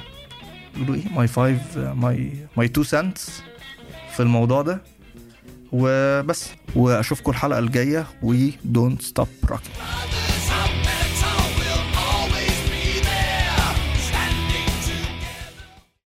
بيقولوا 0.75 0.95
إيه؟ 0.95 1.11
my 1.15 1.27
five 1.27 1.77
my 1.77 2.31
my 2.57 2.67
two 2.67 2.83
cents 2.83 3.43
في 4.21 4.25
الموضوع 4.25 4.61
ده. 4.61 4.81
وبس 5.71 6.49
وأشوفكم 6.75 7.31
الحلقة 7.31 7.59
الجاية. 7.59 8.07
و 8.23 8.33
don't 8.73 9.01
stop 9.01 9.27
rocking. 9.47 10.30